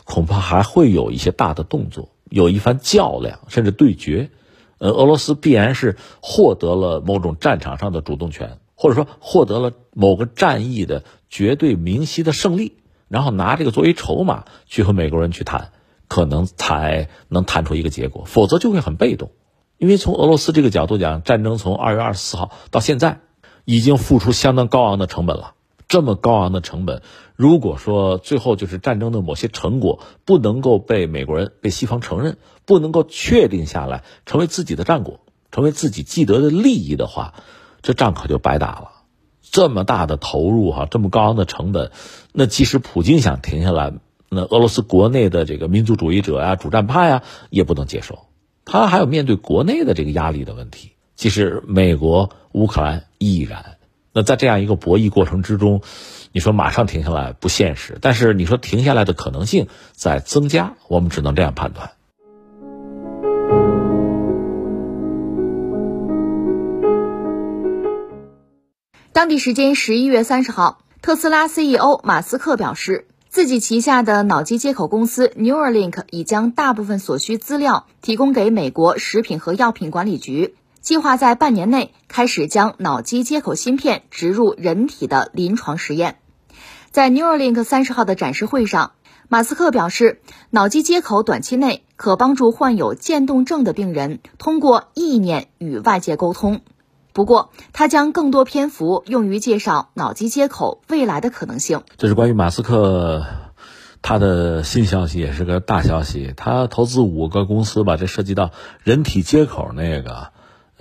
[0.06, 4.30] 恐怕还会有一些大的动作，有一番较量，甚至对决。
[4.78, 12.78] 呃，俄罗斯必然是获得了某种战场上的主动权，或者说获得了某个战役的绝对明晰的胜利，
[13.08, 15.72] 然后拿这个作为筹码去和美国人去谈，
[16.08, 19.32] 可能才能谈出一个结果，否则就会很被动。
[19.78, 23.20] 因为从俄罗斯这个角度讲，战争从二月二十四号到现在，
[23.66, 25.56] 已经付出相当高昂的成本了。
[25.94, 27.04] 这么高昂的成本，
[27.36, 35.20] 如果说最后就是战争的某些成果不能够被美国人、被西方承认，不能够确定下来，成为自己的战果，
[35.52, 37.36] 成为自己既得的利益的话，
[37.84, 38.90] 这仗可就白打了。
[39.44, 41.92] 这么大的投入哈，这么高昂的成本，
[42.32, 43.94] 那即使普京想停下来，
[44.30, 47.22] 那俄罗斯国内的这个民族主义者呀、主战派呀，
[47.52, 48.18] 也不能接受。
[48.66, 50.94] 他还有面对国内的这个压力的问题。
[51.16, 53.73] 其实美国、乌克兰亦然。
[54.16, 55.82] 那在这样一个博弈过程之中，
[56.32, 61.90] 你说马上停下来不现实，但是你说停下来的可能性在增加，我们只能这样判断。
[69.14, 80.54] 当地时间十一月三十号，特斯拉 CEO 马斯克表示，自己旗下的脑机接口公司 Neuralink 已将大部分所需资料提供给美国食品和药品管理局。
[80.84, 86.18] 计划在半年内开始将脑机接口芯片植入人体的临床实验。
[86.92, 88.92] 在 Neuralink 三十号的展示会上，
[89.30, 90.20] 马斯克表示，
[90.50, 96.60] 脑机接口短期内可帮助患有渐冻症的病人通过意念与外界沟通。
[97.14, 101.84] 不过，他将更多篇幅用于介绍脑机接口未来的可能性。
[101.98, 103.26] 这是关于马斯克
[104.02, 106.34] 他的新消息，也是个大消息。
[106.36, 108.52] 他投资五个公司吧，这涉及到
[108.84, 110.34] 人体接口那个。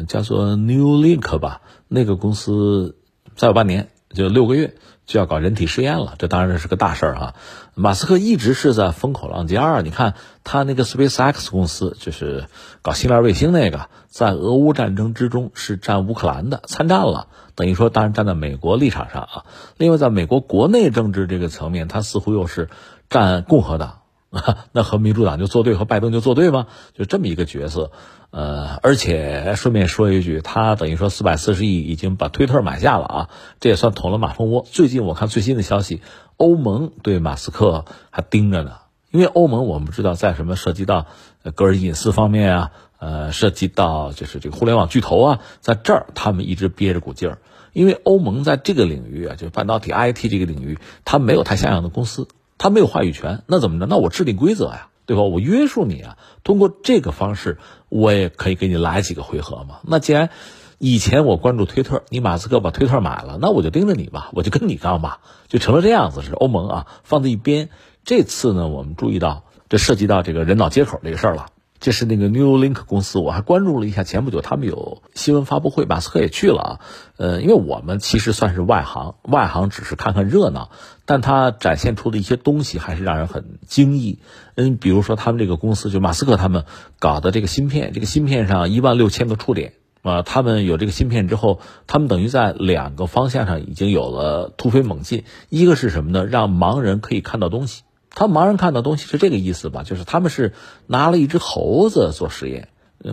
[0.06, 2.96] 叫做 New Link 吧，那个公司
[3.36, 4.74] 再有半年，就六个月
[5.06, 7.34] 就要搞人体试验了，这当然是个大事儿哈。
[7.74, 12.46] 马斯克一直是在风口浪尖儿，你看他那个 SpaceX 公司，就是
[12.82, 19.44] 搞星链卫星那个，在俄乌战争之中是占乌克兰的，参战了，等于说当然站在美国立场上啊。
[19.78, 22.68] 另外，在美国国内政治这个层面，他似乎又是
[23.08, 24.01] 占共和党。
[24.72, 26.66] 那和民主党就作对，和拜登就作对吗？
[26.94, 27.92] 就这么一个角色，
[28.30, 33.28] 呃，而且顺便说一句，他等于说四百四十亿已经把推特买下了啊，
[33.60, 34.64] 这也算捅了马蜂窝。
[34.70, 36.00] 最近我看最新的消息，
[36.38, 38.76] 欧盟对马斯克还盯着呢，
[39.10, 41.06] 因为欧盟我们知道在什么涉及到
[41.54, 47.38] 个人隐私方面啊，呃，涉及到就是这个互联网巨头啊，在这儿他们一直憋着股劲儿，
[47.74, 52.28] 因为欧盟在这个领域啊，就是半导体 IT 这个领域，它没有太像样的公司。
[52.62, 53.86] 他没有话语权，那怎么着？
[53.86, 55.22] 那我制定规则呀，对吧？
[55.24, 57.58] 我约束你啊，通过这个方式，
[57.88, 59.80] 我也可以给你来几个回合嘛。
[59.82, 60.30] 那既然
[60.78, 66.22] 以前我关注推特，你马斯克把推特买了，那我就盯着你吧，我就跟你杠吧，就成了这样子。
[66.22, 67.68] 是欧盟啊，放在一边。
[68.04, 71.46] 这次呢，我们注意到这涉及到这个人脑接口这个事儿了。
[71.80, 74.04] 这是那个 New Link 公司，我还关注了一下。
[74.04, 76.80] 前不久他们有新闻发布会，马斯克也去了啊。
[77.16, 80.70] 呃，因为我们其实算是外行，外行只是看看热闹，
[81.12, 84.20] 但他展现出的一些东西还是让人很惊异。
[84.54, 86.64] 嗯，比如说他们这个公司，就马斯克他们
[86.98, 95.24] 搞的这个芯片，这个芯片上一万六千个触点啊，他们有这个芯片之后，他们等于在两个方向上已经有了突飞猛进。
[95.50, 96.24] 一个是什么呢？
[96.24, 97.82] 让盲人可以看到东西。
[98.08, 99.82] 他盲人看到东西是这个意思吧？
[99.82, 100.54] 就是他们是
[100.86, 102.68] 拿了一只猴子做实验，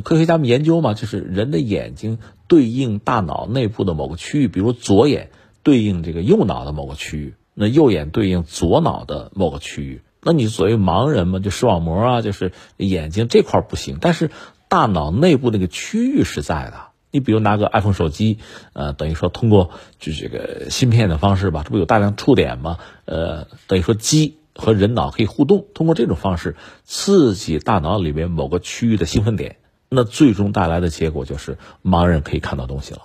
[0.06, 5.32] 科学家们研究嘛，就是人的眼睛对应大脑内部的某个区域，比如左眼
[5.64, 10.01] 对应这个右脑的某个区域，那右眼对应左脑的某个区域。
[10.24, 14.32] 那你作为盲人嘛，就视网膜啊，就是眼睛这块不行，但是
[14.70, 16.88] 大脑内部那个区域是在的。
[17.12, 18.39] 你比如拿个 iPhone 手机，
[18.74, 22.78] 呃，等于说通过就这个芯片的方式吧，这不有大量触点吗？
[23.05, 24.36] 呃，等于说机。
[24.55, 29.55] 和人脑可以互动，通过这种方式刺激大脑里面某个区域的兴奋点，
[29.88, 33.03] 那最终带来的结果就是盲人可以看到东西了。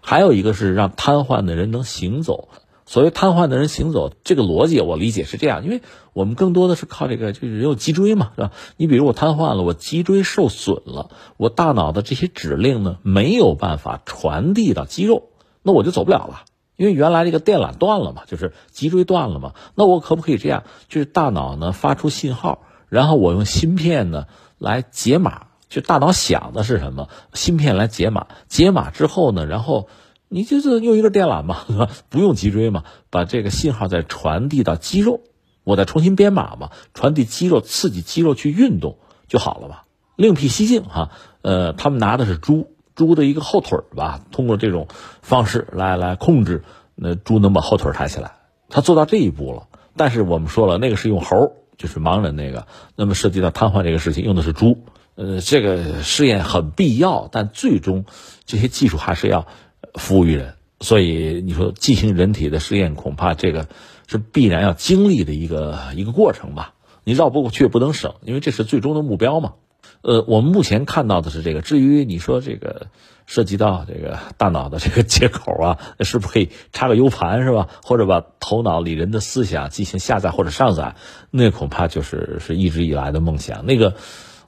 [0.00, 2.48] 还有一个是让瘫痪的人能行走。
[2.86, 5.80] 所谓瘫痪的人行走，这个逻辑我理解是这样，因为
[6.12, 8.52] 我们更多的是靠这个，就是人有脊椎嘛，是吧？
[8.76, 15.30] 你比如我瘫痪了，我脊椎受损了，我大脑的这些指令呢没有办法传递到肌肉，
[15.62, 16.42] 那我就走不了了。
[16.76, 20.64] 因为原来这个电缆断了嘛，就是脊椎断了嘛，那我可不可以这样？
[20.88, 24.26] 就是大脑呢发出信号，然后我用芯片呢
[24.58, 29.88] 来解码，就大脑想的是什么，芯片来解码，解码之后呢，然后
[30.34, 31.64] 你就是用一个电缆嘛，
[32.10, 35.20] 不用脊椎嘛，把这个信号再传递到肌肉，
[35.62, 39.84] 我再重新编码嘛，传递肌肉，刺激肌肉去运动就好了吧？
[40.16, 41.12] 另辟蹊径哈，
[41.42, 42.68] 呃，他们拿的是猪。
[42.96, 44.88] 猪的一个后腿儿吧，通过这种
[45.22, 46.64] 方式来来控制，
[46.96, 48.32] 那猪能把后腿抬起来。
[48.68, 52.66] 他做到这一步了，但是我们说了，那个是用猴，就是盲人那个。
[52.96, 54.84] 那么涉及到瘫痪这个事情，用的是猪。
[55.16, 58.04] 呃，这个试验很必要，但最终
[58.44, 59.46] 这些技术还是要
[59.94, 60.54] 服务于人。
[60.80, 63.68] 所以你说进行人体的试验，恐怕这个
[64.06, 66.74] 是必然要经历的一个一个过程吧。
[67.04, 69.54] 你绕不过去不能省，因为这是最终的目标嘛。
[70.02, 71.62] 呃，我们目前看到的是这个。
[71.62, 72.88] 至于你说这个
[73.24, 77.68] 涉及到这个大脑的这个接口啊，是不是可以插个 U 盘是吧？
[77.82, 80.96] 或者把头脑里人的思想进行下载或者上载？
[81.30, 83.64] 那恐怕就是是一直以来的梦想。
[83.64, 83.94] 那个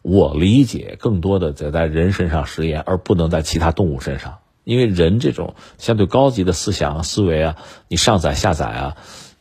[0.02, 7.56] 我理解更多的在在人身上实验，而不能在其他动物身上，因为人这种相对高级的思想思维啊，
[7.86, 8.96] 你上载下载啊，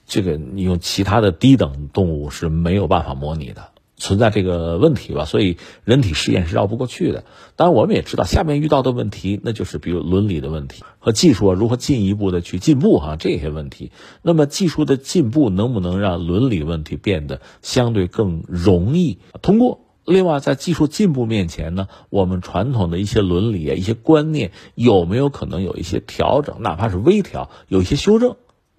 [0.06, 3.70] 这个你用其他的低等动物是没有办法模拟的。
[3.98, 7.24] 存在这个问题吧，所以人体实验是绕不过去的。
[7.56, 13.92] 当然，我们也知道下面遇到的问题，那就是比如伦理的问题和技术啊如何进一步的去进步哈这些问题。
[14.22, 19.85] 那么技术的进步能不能让伦理问题变得相对更容易通过？
[20.06, 28.36] 另外，在技术进步面前呢，我们传统的一些伦理啊、一些观念有没有可能有一些调整，哪怕是微调，有一些修正，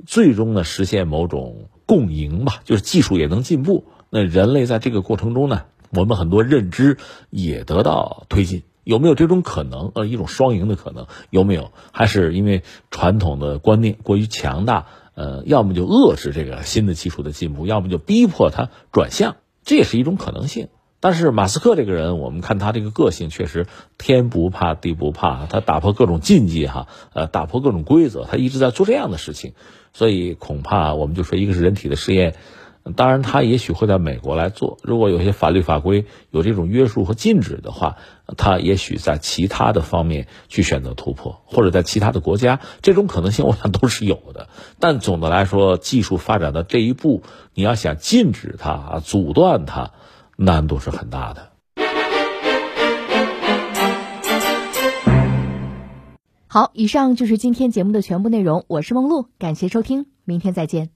[0.07, 3.85] 最终呢实现某种共赢吧，就是技术也能进步。
[4.09, 6.97] 那人类在这个过程中呢，我们很多认知
[7.31, 9.91] 也得到推进，有没有这种可能？
[9.97, 11.72] 呃，一种双赢的可能有没有？
[11.91, 12.62] 还是因为
[12.93, 14.87] 传统的观念过于强大？
[15.14, 20.68] 呃，要么就遏制这个新的技术的进步，要么就逼迫它转向，这也是一种可能性。
[21.01, 23.67] 但是马斯克这个人，我们看他这个个性，确实
[23.99, 29.53] 天不怕地不怕，他打破各种禁忌哈，呃，打破各种规则，他一直在做这样的事情，
[29.93, 32.35] 所以恐怕我们就说，一个是人体的试验。
[32.95, 34.79] 当然，他也许会在美国来做。
[34.81, 37.97] 如果有些法律法规有这种约束和禁止的话，
[38.37, 44.49] 他也许在其他的方面去选择突破，或者在其他的国家，这种可能性我想都是有的。
[44.79, 47.25] 但总的来说，技术发展到这一步，
[47.55, 49.91] 你要想禁止它、阻断它，
[50.37, 51.53] 难度是很大的。
[56.49, 58.64] 好，以上就是今天节目的全部内容。
[58.68, 60.96] 我是梦露，感谢收听，明天再见。